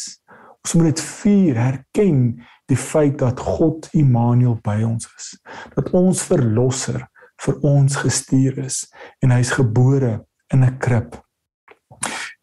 Ons 0.67 0.75
moet 0.75 0.91
dit 0.91 1.03
vier, 1.23 1.59
herken 1.61 2.23
die 2.71 2.79
feit 2.79 3.21
dat 3.23 3.41
God 3.43 3.87
Immanuel 3.95 4.59
by 4.67 4.81
ons 4.87 5.07
is. 5.15 5.29
Dat 5.77 5.93
ons 5.95 6.25
verlosser 6.27 7.05
vir 7.45 7.61
ons 7.67 8.01
gestuur 8.03 8.59
is 8.65 8.83
en 9.23 9.35
hy's 9.35 9.53
gebore 9.55 10.25
in 10.53 10.65
'n 10.65 10.79
krib. 10.79 11.26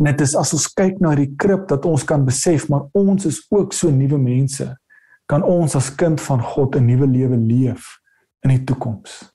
En 0.04 0.10
dit 0.12 0.22
is 0.22 0.34
as 0.36 0.50
ons 0.52 0.66
kyk 0.76 0.98
na 1.00 1.14
die 1.16 1.30
krib 1.40 1.62
dat 1.70 1.86
ons 1.88 2.04
kan 2.04 2.26
besef 2.28 2.66
maar 2.68 2.90
ons 2.92 3.24
is 3.30 3.40
ook 3.56 3.72
so 3.72 3.88
nuwe 3.88 4.18
mense. 4.20 4.66
Kan 5.32 5.46
ons 5.48 5.78
as 5.80 5.94
kind 5.96 6.20
van 6.22 6.42
God 6.44 6.76
'n 6.76 6.86
nuwe 6.86 7.08
lewe 7.08 7.38
leef 7.38 8.00
in 8.44 8.50
die 8.50 8.64
toekoms? 8.64 9.32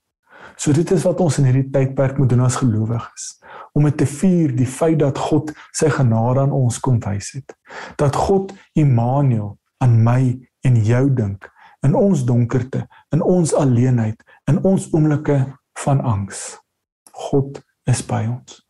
So 0.57 0.73
dit 0.73 0.91
is 0.91 1.05
wat 1.05 1.21
ons 1.21 1.39
in 1.39 1.45
hierdie 1.45 1.71
tydperk 1.71 2.19
moet 2.19 2.29
doen 2.29 2.45
as 2.45 2.57
gelowiges 2.57 3.41
om 3.73 3.85
dit 3.85 3.97
te 3.97 4.07
vier 4.07 4.57
die 4.57 4.67
feit 4.67 4.99
dat 4.99 5.19
God 5.19 5.53
sy 5.73 5.89
genade 5.89 6.41
aan 6.41 6.53
ons 6.53 6.79
kom 6.79 6.99
wys 7.01 7.33
het. 7.33 7.57
Dat 7.97 8.17
God 8.17 8.53
Immanuel 8.75 9.57
aan 9.79 10.03
my 10.05 10.37
en 10.61 10.77
jou 10.85 11.15
dink 11.15 11.49
in 11.87 11.95
ons 11.95 12.25
donkerte, 12.25 12.87
in 13.15 13.23
ons 13.23 13.55
alleenheid, 13.55 14.23
in 14.51 14.59
ons 14.65 14.93
oomblikke 14.93 15.47
van 15.85 16.01
angs. 16.01 16.59
God 17.13 17.63
is 17.87 18.03
by 18.03 18.27
ons. 18.27 18.68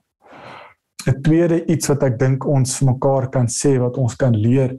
'n 1.09 1.23
Tweede 1.23 1.65
iets 1.67 1.89
wat 1.89 2.03
ek 2.03 2.19
dink 2.19 2.47
ons 2.47 2.79
vir 2.79 2.93
mekaar 2.93 3.31
kan 3.31 3.49
sê 3.49 3.79
wat 3.81 3.97
ons 3.97 4.17
kan 4.17 4.35
leer 4.37 4.77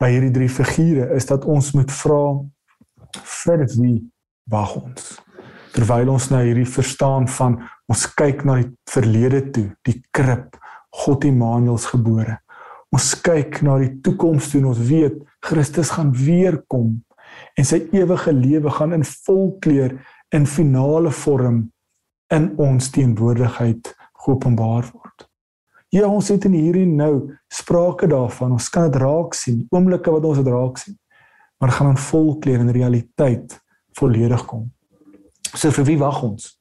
by 0.00 0.10
hierdie 0.10 0.34
drie 0.34 0.48
figure 0.50 1.14
is 1.14 1.26
dat 1.26 1.44
ons 1.44 1.72
moet 1.74 1.90
vra 1.90 2.22
vir 3.44 3.66
wie 3.78 3.98
wag 4.50 4.76
ons 4.76 5.18
terwyl 5.78 6.10
ons 6.16 6.30
nou 6.32 6.40
hierdie 6.42 6.68
verstaan 6.68 7.28
van 7.30 7.58
ons 7.88 8.04
kyk 8.18 8.44
na 8.48 8.58
die 8.60 8.70
verlede 8.90 9.42
toe, 9.54 9.68
die 9.86 10.00
krib, 10.14 10.56
God 11.04 11.26
Immanuels 11.28 11.86
gebore. 11.92 12.38
Ons 12.94 13.12
kyk 13.22 13.60
na 13.62 13.76
die 13.82 13.92
toekoms 14.04 14.50
toe 14.50 14.62
en 14.62 14.70
ons 14.72 14.80
weet 14.90 15.20
Christus 15.44 15.92
gaan 15.94 16.10
weer 16.16 16.62
kom 16.72 16.96
en 17.60 17.66
sy 17.68 17.82
ewige 17.94 18.32
lewe 18.32 18.72
gaan 18.72 18.96
in 18.96 19.04
volkleur 19.06 19.94
in 20.34 20.48
finale 20.48 21.12
vorm 21.14 21.60
in 22.34 22.48
ons 22.60 22.90
teenwoordigheid 22.92 23.92
geopenbaar 24.24 24.88
word. 24.90 25.07
Ja, 25.88 26.04
ons 26.06 26.28
het 26.28 26.44
in 26.44 26.52
hierdie 26.52 26.86
nou 26.86 27.30
sprake 27.48 28.08
daarvan. 28.10 28.52
Ons 28.58 28.68
kan 28.72 28.90
dit 28.90 29.00
raak 29.00 29.36
sien, 29.36 29.62
oomblikke 29.72 30.12
wat 30.12 30.26
ons 30.28 30.40
dit 30.40 30.50
raak 30.52 30.80
sien. 30.80 30.98
Maar 31.58 31.72
gaan 31.74 31.94
in 31.94 32.02
volkleur 32.02 32.60
en 32.60 32.72
realiteit 32.72 33.56
volledig 33.98 34.44
kom. 34.46 34.68
So 35.54 35.72
vir 35.74 35.88
wie 35.88 35.98
wag 35.98 36.20
ons? 36.22 36.52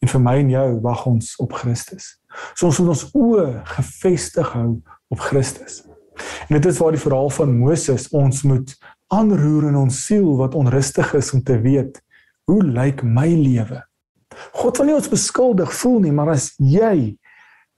En 0.00 0.12
vir 0.12 0.22
my 0.22 0.36
en 0.42 0.52
jou 0.52 0.66
wag 0.84 1.06
ons 1.08 1.32
op 1.42 1.56
Christus. 1.56 2.12
So 2.54 2.68
ons 2.68 2.80
moet 2.82 2.92
ons 2.92 3.06
oë 3.16 3.46
gefestig 3.76 4.52
hou 4.54 4.68
op 5.10 5.24
Christus. 5.24 5.80
En 6.48 6.58
dit 6.58 6.68
is 6.68 6.78
waar 6.78 6.94
die 6.94 7.00
verhaal 7.00 7.32
van 7.32 7.56
Moses 7.56 8.08
ons 8.16 8.44
moet 8.44 8.76
aanroer 9.10 9.70
in 9.70 9.78
ons 9.80 10.04
siel 10.06 10.36
wat 10.38 10.54
onrustig 10.54 11.14
is 11.18 11.32
om 11.34 11.42
te 11.42 11.56
weet 11.64 11.98
hoe 12.50 12.60
lyk 12.62 13.02
my 13.06 13.28
lewe? 13.30 13.80
God 14.58 14.78
wil 14.78 14.90
nie 14.90 14.96
ons 14.96 15.10
beskuldig 15.10 15.72
voel 15.80 16.00
nie, 16.06 16.12
maar 16.14 16.32
as 16.34 16.52
jy 16.58 17.16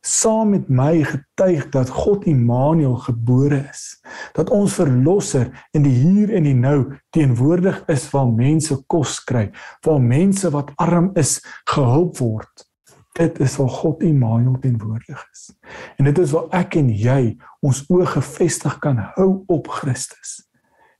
saam 0.02 0.50
met 0.50 0.68
my 0.68 1.04
getuig 1.06 1.68
dat 1.70 1.88
God 1.88 2.24
Immanuel 2.26 2.96
gebore 2.96 3.68
is. 3.70 4.02
Dat 4.34 4.50
ons 4.50 4.74
verlosser 4.74 5.52
in 5.70 5.86
die 5.86 5.94
hier 5.94 6.32
en 6.34 6.42
die 6.42 6.56
nou 6.58 6.98
teenwoordig 7.14 7.84
is 7.92 8.08
waar 8.10 8.26
mense 8.26 8.76
kos 8.90 9.20
kry, 9.24 9.50
waar 9.86 10.02
mense 10.02 10.50
wat 10.50 10.72
arm 10.82 11.12
is 11.14 11.38
gehelp 11.70 12.18
word. 12.18 12.66
Dit 13.14 13.38
is 13.44 13.56
waar 13.60 13.70
God 13.70 14.02
Immanuel 14.02 14.58
teenwoordig 14.58 15.22
is. 15.32 15.52
En 15.96 16.08
dit 16.10 16.18
is 16.18 16.32
waar 16.34 16.48
ek 16.64 16.78
en 16.80 16.90
jy 16.90 17.36
ons 17.62 17.84
oë 17.92 18.08
gefestig 18.16 18.78
kan 18.82 18.98
hou 19.14 19.44
op 19.46 19.70
Christus. 19.70 20.40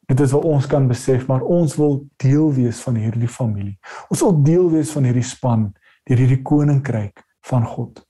Dit 0.07 0.21
is 0.21 0.35
waar 0.37 0.47
ons 0.47 0.67
kan 0.71 0.87
besef 0.87 1.27
maar 1.27 1.43
ons 1.43 1.75
wil 1.81 2.05
deel 2.23 2.53
wees 2.55 2.83
van 2.87 3.01
hierdie 3.01 3.31
familie. 3.31 3.79
Ons 4.13 4.23
wil 4.23 4.39
deel 4.47 4.71
wees 4.77 4.95
van 4.95 5.11
hierdie 5.11 5.27
span, 5.27 5.71
hierdie 6.07 6.43
koninkryk 6.47 7.25
van 7.49 7.67
God. 7.67 8.05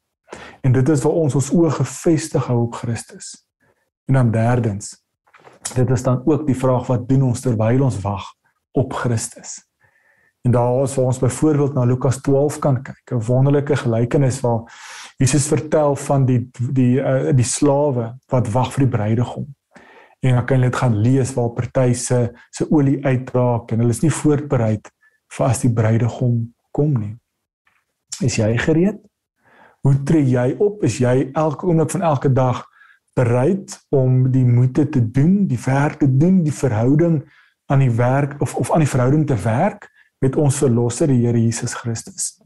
En 0.61 0.73
dit 0.73 0.88
is 0.88 1.03
waar 1.03 1.18
ons 1.25 1.35
ons 1.35 1.51
oë 1.53 1.71
gefestig 1.71 2.47
hou 2.47 2.61
op 2.66 2.75
Christus. 2.75 3.35
En 4.07 4.14
dan 4.14 4.31
derdens, 4.31 4.95
dit 5.75 5.90
is 5.90 6.03
dan 6.03 6.23
ook 6.25 6.47
die 6.47 6.57
vraag 6.57 6.87
wat 6.87 7.09
doen 7.09 7.23
ons 7.23 7.40
terwyl 7.40 7.83
ons 7.83 8.01
wag 8.01 8.25
op 8.73 8.92
Christus. 8.92 9.61
En 10.42 10.51
daar 10.51 10.83
is 10.83 10.95
waar 10.95 11.05
ons 11.05 11.18
byvoorbeeld 11.18 11.75
na 11.75 11.85
Lukas 11.85 12.21
12 12.21 12.59
kan 12.59 12.83
kyk, 12.83 13.11
'n 13.11 13.21
wonderlike 13.27 13.77
gelykenis 13.77 14.40
waar 14.40 14.62
Jesus 15.16 15.47
vertel 15.47 15.97
van 15.97 16.25
die 16.27 16.51
die 16.73 16.99
uh, 16.99 17.31
die 17.31 17.45
slawe 17.45 18.18
wat 18.27 18.51
wag 18.51 18.73
vir 18.73 18.85
die 18.85 18.97
bruidegom. 18.97 19.47
En 20.21 20.35
dan 20.35 20.45
kan 20.45 20.59
jy 20.59 20.64
dit 20.64 20.77
gaan 20.77 20.97
lees 20.97 21.35
waar 21.35 21.51
party 21.51 21.92
se 21.92 22.33
se 22.51 22.66
olie 22.71 23.05
uitraak 23.05 23.71
en 23.71 23.79
hulle 23.79 23.90
is 23.90 24.03
nie 24.03 24.11
voorberei 24.11 24.81
vir 25.37 25.47
as 25.47 25.61
die 25.61 25.73
bruidegom 25.73 26.55
kom 26.71 26.92
nie. 26.99 27.16
Is 28.21 28.37
jy 28.37 28.57
gereed? 28.59 28.99
Hoe 29.83 30.03
tree 30.07 30.25
jy 30.31 30.53
op? 30.62 30.83
Is 30.87 31.01
jy 31.03 31.31
elke 31.33 31.66
oomblik 31.66 31.90
van 31.90 32.05
elke 32.07 32.31
dag 32.33 32.62
bereid 33.18 33.75
om 33.90 34.31
die 34.33 34.45
moeite 34.47 34.88
te 34.88 35.03
doen, 35.11 35.47
die 35.51 35.59
werk 35.64 35.99
te 36.01 36.09
doen, 36.16 36.42
die 36.47 36.55
verhouding 36.55 37.23
aan 37.66 37.83
die 37.83 37.90
werk 37.90 38.38
of 38.40 38.55
of 38.57 38.71
aan 38.73 38.85
die 38.85 38.88
verhouding 38.88 39.27
te 39.27 39.37
werk 39.42 39.88
met 40.23 40.37
ons 40.37 40.61
verlosser 40.62 41.11
die 41.11 41.25
Here 41.27 41.40
Jesus 41.40 41.75
Christus? 41.75 42.38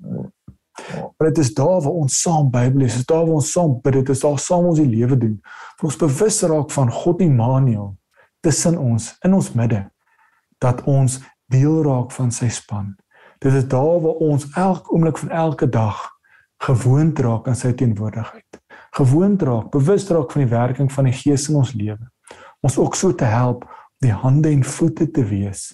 Maar 1.18 1.29
dit 1.29 1.38
is 1.38 1.55
daar 1.55 1.81
waar 1.81 1.92
ons 1.92 2.20
saam 2.22 2.51
Bybel 2.51 2.81
lees, 2.83 2.96
dit 2.96 3.01
is 3.01 3.07
daar 3.07 3.25
waar 3.25 3.38
ons 3.38 3.53
saam 3.53 3.79
bid, 3.83 3.92
dit 3.92 4.09
is 4.09 4.20
daar 4.20 4.38
saam 4.38 4.66
ons 4.72 4.81
die 4.81 4.88
lewe 4.88 5.16
doen. 5.16 5.37
Vir 5.77 5.88
ons 5.88 6.01
bewus 6.01 6.42
raak 6.42 6.72
van 6.75 6.92
God 6.92 7.22
Immanuel 7.25 7.94
tussen 8.44 8.77
ons 8.79 9.12
in 9.25 9.35
ons 9.35 9.53
midde 9.53 9.87
dat 10.62 10.83
ons 10.88 11.20
deel 11.53 11.83
raak 11.85 12.12
van 12.16 12.31
sy 12.33 12.49
span. 12.49 12.94
Dit 13.44 13.53
is 13.53 13.68
daar 13.68 14.01
waar 14.01 14.20
ons 14.25 14.49
elke 14.57 14.92
oomblik 14.92 15.18
van 15.20 15.31
elke 15.31 15.68
dag 15.68 16.05
gewoond 16.64 17.19
raak 17.19 17.49
aan 17.49 17.59
sy 17.59 17.73
teenwoordigheid. 17.73 18.61
Gewoond 18.97 19.42
raak, 19.42 19.71
bewus 19.71 20.09
raak 20.09 20.33
van 20.33 20.45
die 20.45 20.51
werking 20.51 20.92
van 20.92 21.05
die 21.05 21.16
Gees 21.16 21.49
in 21.49 21.59
ons 21.61 21.75
lewe. 21.77 22.11
Ons 22.64 22.79
ook 22.79 22.95
so 22.97 23.14
te 23.14 23.29
help 23.29 23.66
die 24.05 24.12
hande 24.12 24.51
en 24.53 24.64
voete 24.64 25.11
te 25.11 25.25
wees 25.25 25.71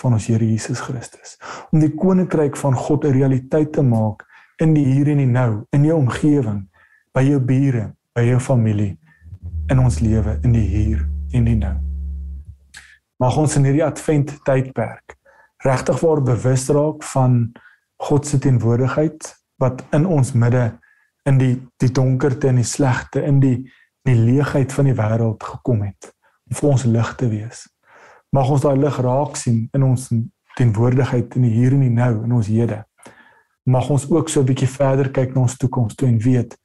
van 0.00 0.16
ons 0.16 0.26
Here 0.26 0.44
Jesus 0.44 0.80
Christus 0.80 1.36
om 1.70 1.80
die 1.80 1.92
koninkryk 1.92 2.56
van 2.56 2.74
God 2.74 3.04
'n 3.04 3.12
realiteit 3.12 3.72
te 3.72 3.82
maak 3.82 4.24
in 4.60 4.74
die 4.74 4.84
hier 4.84 5.08
en 5.08 5.18
die 5.18 5.26
nou, 5.26 5.64
in 5.72 5.84
jou 5.84 5.96
omgewing, 5.98 6.68
by 7.14 7.22
jou 7.22 7.40
bure, 7.40 7.92
by 8.14 8.22
jou 8.22 8.38
familie, 8.40 8.98
in 9.70 9.78
ons 9.78 10.00
lewe 10.00 10.38
in 10.44 10.52
die 10.52 10.66
hier 10.66 11.08
en 11.32 11.44
die 11.44 11.56
nou. 11.56 11.76
Mag 13.18 13.36
ons 13.36 13.56
in 13.56 13.64
hierdie 13.64 13.84
advent 13.84 14.32
tydperk 14.44 15.16
regtig 15.64 16.00
waar 16.00 16.22
bewus 16.22 16.68
raak 16.68 17.04
van 17.12 17.52
God 18.02 18.26
se 18.26 18.38
teenwoordigheid 18.38 19.28
wat 19.62 19.84
in 19.94 20.06
ons 20.06 20.32
midde 20.34 20.72
in 21.28 21.38
die 21.38 21.54
die 21.82 21.92
donkerte 21.94 22.50
en 22.50 22.58
die 22.60 22.66
slegte 22.66 23.22
in 23.22 23.40
die 23.42 23.56
die 24.02 24.18
leegheid 24.18 24.72
van 24.74 24.88
die 24.90 24.96
wêreld 24.98 25.44
gekom 25.46 25.84
het 25.86 26.10
om 26.50 26.56
vir 26.58 26.68
ons 26.72 26.84
lig 26.84 27.10
te 27.20 27.28
wees. 27.30 27.60
Mag 28.34 28.50
ons 28.50 28.64
daai 28.64 28.76
lig 28.80 28.96
raak 29.06 29.36
sien 29.38 29.68
in 29.76 29.84
ons 29.86 30.08
teenwoordigheid 30.58 31.36
in 31.38 31.46
die 31.46 31.52
hier 31.54 31.76
en 31.76 31.84
die 31.84 31.94
nou 31.94 32.24
in 32.24 32.34
ons 32.34 32.50
hede. 32.50 32.82
Mag 33.70 33.88
ons 33.94 34.08
ook 34.10 34.28
so 34.28 34.40
'n 34.40 34.48
bietjie 34.50 34.68
verder 34.68 35.10
kyk 35.10 35.34
na 35.34 35.46
ons 35.46 35.56
toekoms 35.56 35.94
toe 35.94 36.08
en 36.08 36.18
weet 36.18 36.56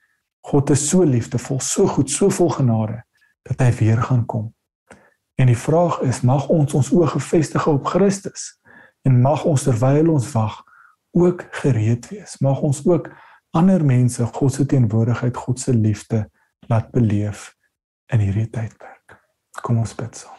God 0.41 0.69
is 0.69 0.89
so 0.89 1.03
liefdevol, 1.03 1.59
so 1.59 1.87
goed, 1.87 2.09
so 2.09 2.29
vol 2.29 2.49
genade 2.49 3.03
dat 3.43 3.59
hy 3.59 3.71
weer 3.79 4.01
gaan 4.01 4.25
kom. 4.25 4.53
En 5.35 5.47
die 5.47 5.57
vraag 5.57 5.99
is, 6.01 6.21
mag 6.21 6.47
ons 6.47 6.73
ons 6.73 6.91
oë 6.91 7.07
gefestig 7.07 7.67
op 7.67 7.85
Christus 7.85 8.55
en 9.03 9.21
mag 9.21 9.43
ons 9.45 9.63
terwyl 9.63 10.09
ons 10.09 10.31
wag 10.31 10.63
ook 11.11 11.47
gereed 11.61 12.09
wees. 12.09 12.37
Mag 12.43 12.61
ons 12.61 12.81
ook 12.85 13.09
ander 13.55 13.85
mense 13.85 14.25
God 14.25 14.53
se 14.53 14.65
teenwoordigheid, 14.65 15.37
God 15.37 15.59
se 15.59 15.73
liefde 15.73 16.29
laat 16.67 16.91
beleef 16.91 17.53
in 18.13 18.19
hierdie 18.19 18.49
tydperk. 18.49 19.17
Kom 19.61 19.79
ons 19.81 19.95
bid 19.95 20.15
saam. 20.15 20.35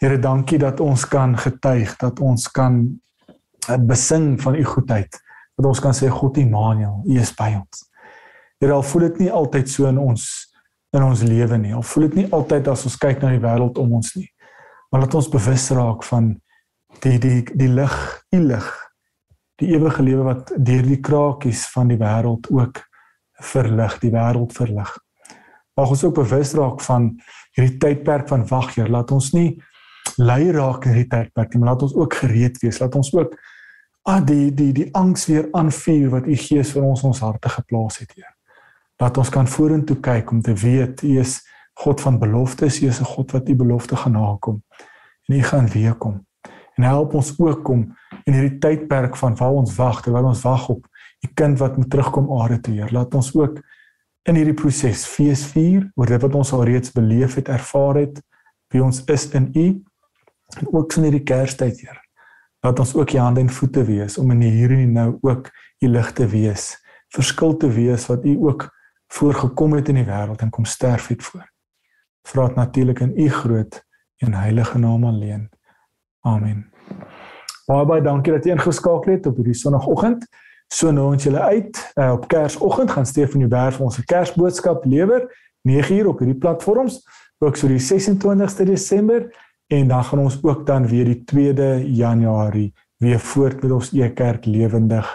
Here, 0.00 0.18
dankie 0.18 0.58
dat 0.58 0.80
ons 0.80 1.04
kan 1.08 1.36
getuig, 1.38 1.92
dat 2.00 2.20
ons 2.24 2.48
kan 2.50 2.80
eh, 3.68 3.76
besing 3.76 4.34
van 4.40 4.56
u 4.56 4.64
goedheid. 4.64 5.18
Dat 5.56 5.66
ons 5.68 5.80
kan 5.80 5.96
sê 5.96 6.08
God 6.08 6.38
Immanuel, 6.40 7.02
u 7.04 7.18
is 7.20 7.32
by 7.36 7.52
ons. 7.58 7.84
Here, 8.60 8.72
al 8.72 8.84
voel 8.84 9.08
dit 9.10 9.26
nie 9.26 9.32
altyd 9.32 9.68
so 9.68 9.88
in 9.90 10.00
ons 10.00 10.28
in 10.96 11.04
ons 11.06 11.20
lewe 11.22 11.54
nie. 11.60 11.74
Al 11.76 11.84
voel 11.86 12.08
dit 12.08 12.22
nie 12.22 12.28
altyd 12.34 12.68
as 12.72 12.82
ons 12.88 12.96
kyk 12.98 13.20
na 13.22 13.30
die 13.30 13.42
wêreld 13.42 13.78
om 13.78 13.92
ons 14.00 14.14
nie. 14.16 14.26
Maar 14.90 15.04
laat 15.04 15.14
ons 15.14 15.28
bewus 15.30 15.68
raak 15.76 16.02
van 16.08 16.32
die 17.04 17.18
die 17.22 17.44
die 17.46 17.68
lig, 17.70 17.94
u 18.34 18.40
lig 18.42 18.70
die 19.60 19.74
ewige 19.74 20.02
lewe 20.02 20.24
wat 20.24 20.52
deur 20.56 20.86
die 20.86 21.00
krakies 21.00 21.66
van 21.74 21.90
die 21.92 21.98
wêreld 22.00 22.48
ook 22.50 22.80
verlig, 23.40 23.98
die 24.00 24.12
wêreld 24.12 24.52
verlig. 24.56 24.90
Mag 25.76 25.92
ons 25.94 26.04
ook 26.04 26.14
bewus 26.14 26.54
raak 26.58 26.80
van 26.84 27.12
hierdie 27.56 27.78
tydperk 27.82 28.28
van 28.28 28.46
wag, 28.48 28.74
Heer, 28.74 28.90
laat 28.92 29.12
ons 29.14 29.32
nie 29.36 29.62
lei 30.16 30.50
raak 30.52 30.84
in 30.84 30.96
hierdie 30.96 31.10
tydperk 31.12 31.54
nie, 31.54 31.62
maar 31.62 31.74
laat 31.74 31.86
ons 31.88 31.96
ook 31.96 32.18
gereed 32.22 32.58
wees, 32.62 32.80
laat 32.80 32.96
ons 32.98 33.12
ook 33.14 33.36
ah 34.08 34.20
die 34.24 34.48
die 34.56 34.72
die 34.72 34.88
angs 34.96 35.26
weer 35.28 35.48
aanvuur 35.52 36.08
wat 36.14 36.26
u 36.26 36.36
Gees 36.36 36.72
vir 36.72 36.84
ons 36.88 37.02
ons 37.04 37.20
harte 37.20 37.52
geplaas 37.52 38.00
het, 38.00 38.12
Heer. 38.16 38.32
Laat 39.00 39.16
ons 39.20 39.32
kan 39.32 39.48
vorentoe 39.48 39.96
kyk 40.00 40.32
om 40.32 40.42
te 40.44 40.54
weet 40.56 41.02
u 41.04 41.18
is 41.20 41.40
God 41.80 42.00
van 42.00 42.18
beloftes, 42.18 42.80
u 42.82 42.88
is 42.88 43.00
'n 43.00 43.04
God 43.04 43.32
wat 43.32 43.48
u 43.48 43.54
belofte 43.54 43.96
gaan 43.96 44.12
nakom. 44.12 44.62
En 45.28 45.36
u 45.36 45.42
gaan 45.42 45.68
weer 45.68 45.94
kom. 45.94 46.26
En 46.76 46.84
help 46.84 47.14
ons 47.14 47.38
ook 47.38 47.68
om 47.68 47.96
in 48.26 48.36
hierdie 48.36 48.58
tydperk 48.62 49.16
van 49.16 49.36
waar 49.38 49.58
ons 49.62 49.74
wag 49.76 50.02
terwyl 50.04 50.30
ons 50.30 50.42
wag 50.46 50.68
op 50.72 50.86
die 51.20 51.30
kind 51.36 51.58
wat 51.60 51.76
moet 51.76 51.90
terugkom 51.92 52.30
aarde 52.40 52.60
toe 52.64 52.74
Heer. 52.74 52.92
Laat 52.92 53.14
ons 53.14 53.30
ook 53.36 53.60
in 54.28 54.36
hierdie 54.36 54.56
proses 54.56 55.04
fees 55.08 55.44
vier 55.52 55.86
oor 55.96 56.10
dit 56.10 56.22
wat 56.22 56.36
ons 56.36 56.52
al 56.56 56.64
reeds 56.68 56.92
beleef 56.96 57.36
het 57.40 57.48
ervaar 57.52 58.02
het 58.02 58.20
wie 58.72 58.82
ons 58.84 59.02
is 59.10 59.26
in 59.36 59.50
u 59.54 59.66
en 60.60 60.70
ook 60.72 60.96
in 60.98 61.08
hierdie 61.08 61.24
kerstyd 61.26 61.80
Heer. 61.84 61.98
Laat 62.64 62.80
ons 62.82 62.94
ook 62.94 63.12
die 63.12 63.20
hande 63.20 63.44
en 63.44 63.52
voete 63.52 63.84
wees 63.88 64.18
om 64.18 64.30
in 64.36 64.44
hier 64.44 64.76
en 64.76 64.92
nou 64.92 65.10
ook 65.20 65.50
u 65.80 65.88
lig 65.88 66.12
te 66.12 66.28
wees 66.28 66.74
verskil 67.10 67.56
te 67.56 67.70
wees 67.74 68.06
wat 68.06 68.24
u 68.24 68.36
ook 68.46 68.68
voorgekom 69.12 69.72
het 69.74 69.88
in 69.90 69.98
die 70.00 70.06
wêreld 70.06 70.42
en 70.44 70.50
kom 70.54 70.64
sterf 70.64 71.08
het 71.10 71.22
voor. 71.22 71.46
Vra 72.28 72.46
dit 72.46 72.56
natuurlik 72.56 73.00
in 73.00 73.16
u 73.18 73.28
groot 73.28 73.82
en 74.16 74.34
heilige 74.34 74.78
naam 74.78 75.04
alleen. 75.04 75.48
Amen 76.20 76.69
Baie 77.66 77.86
baie 77.86 78.02
dankie 78.02 78.32
dat 78.32 78.44
jy 78.44 78.54
ingeskakel 78.56 79.12
het 79.12 79.26
op 79.26 79.36
hierdie 79.36 79.54
sonoggend. 79.54 80.24
So 80.70 80.92
nou 80.94 81.08
ons 81.12 81.24
julle 81.26 81.40
uit 81.40 81.78
uh, 81.98 82.12
op 82.14 82.28
Kersoggend 82.30 82.92
gaan 82.94 83.06
Stefan 83.06 83.48
vir 83.48 83.84
ons 83.84 83.98
'n 83.98 84.06
Kersboodskap 84.06 84.84
lewer 84.84 85.26
9uur 85.68 86.06
op 86.08 86.18
hierdie 86.18 86.38
platforms 86.38 87.02
ook 87.38 87.56
so 87.56 87.68
die 87.68 87.80
26ste 87.80 88.64
Desember 88.64 89.26
en 89.66 89.88
dan 89.88 90.04
gaan 90.04 90.18
ons 90.18 90.38
ook 90.42 90.66
dan 90.66 90.86
weer 90.86 91.04
die 91.04 91.22
2de 91.24 91.84
Januarie 91.92 92.72
weer 92.98 93.18
voort 93.18 93.62
met 93.62 93.72
ons 93.72 93.92
Ekerk 93.92 94.44
lewendig 94.44 95.06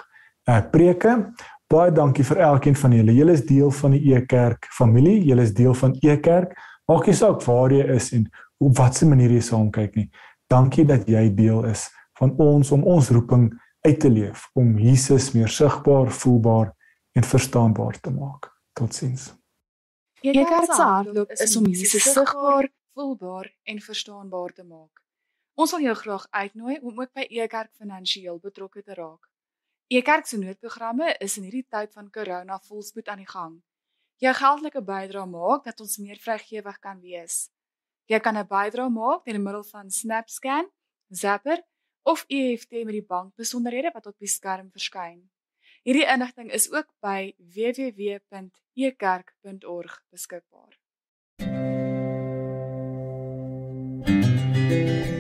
uh, 0.49 0.61
preke. 0.71 1.31
Baie 1.67 1.91
dankie 1.91 2.23
vir 2.25 2.37
elkeen 2.37 2.75
van 2.75 2.91
julle. 2.91 3.13
Julle 3.13 3.31
is 3.31 3.45
deel 3.45 3.71
van 3.71 3.91
die 3.91 4.13
Ekerk 4.13 4.67
familie. 4.69 5.23
Julle 5.25 5.41
is 5.41 5.53
deel 5.53 5.73
van 5.73 5.95
Ekerk. 6.01 6.55
Maak 6.85 7.07
nie 7.07 7.15
saak 7.17 7.43
waar 7.45 7.73
jy 7.73 7.85
is 7.95 8.11
en 8.13 8.25
op 8.57 8.77
watter 8.77 9.07
manier 9.07 9.31
jy 9.31 9.41
saam 9.41 9.69
kyk 9.73 9.95
nie. 9.95 10.09
Dankie 10.49 10.85
dat 10.85 11.07
jy 11.09 11.29
deel 11.35 11.65
is 11.65 11.87
van 12.19 12.35
ons 12.37 12.71
om 12.71 12.83
ons 12.83 13.09
roeping 13.09 13.49
uit 13.85 13.99
te 13.99 14.09
leef 14.09 14.49
om 14.53 14.77
Jesus 14.79 15.31
meer 15.35 15.51
sigbaar, 15.51 16.11
voelbaar 16.11 16.71
en 17.15 17.23
verstaanbaar 17.23 17.99
te 17.99 18.11
maak. 18.11 18.49
Totsiens. 18.73 19.33
Ekerk 20.21 20.71
se 20.71 20.81
hardloop 20.81 21.31
is 21.31 21.55
om 21.55 21.67
Jesus 21.69 22.11
sigbaar, 22.13 22.69
voelbaar 22.93 23.51
en 23.63 23.81
verstaanbaar 23.81 24.53
te 24.53 24.63
maak. 24.63 25.03
Ons 25.55 25.71
wil 25.71 25.85
jou 25.85 25.95
graag 25.95 26.25
uitnooi 26.31 26.79
om 26.81 26.99
ook 26.99 27.13
by 27.15 27.27
Ekerk 27.29 27.71
finansiëel 27.79 28.39
betrokke 28.43 28.83
te 28.83 28.97
raak. 28.97 29.29
Ekerk 29.87 30.25
se 30.27 30.39
noodprogramme 30.41 31.13
is 31.21 31.37
in 31.37 31.45
hierdie 31.45 31.67
tyd 31.69 31.93
van 31.93 32.09
corona 32.11 32.57
volspoed 32.67 33.07
aan 33.07 33.21
die 33.21 33.29
gang. 33.29 33.59
Jou 34.23 34.33
geldelike 34.33 34.81
bydrae 34.81 35.27
maak 35.29 35.63
dat 35.67 35.79
ons 35.83 35.97
meer 36.01 36.17
vrygewig 36.19 36.79
kan 36.79 36.99
wees. 36.99 37.49
Jy 38.09 38.19
kan 38.19 38.37
'n 38.37 38.47
bydrae 38.47 38.89
maak 38.89 39.25
deur 39.25 39.39
middel 39.39 39.63
van 39.63 39.91
SnapScan, 39.91 40.67
Zapper 41.09 41.61
of 42.05 42.21
EFT 42.29 42.85
met 42.85 42.93
die 42.95 43.05
bankbesonderhede 43.05 43.89
wat 43.93 44.05
op 44.05 44.17
die 44.21 44.29
skerm 44.29 44.69
verskyn. 44.71 45.29
Hierdie 45.85 46.05
inligting 46.05 46.51
is 46.53 46.71
ook 46.71 46.87
by 47.01 47.33
www.ekerk.org 47.37 50.03
beskikbaar. 50.13 50.79
Thank 54.65 55.09
you. 55.09 55.14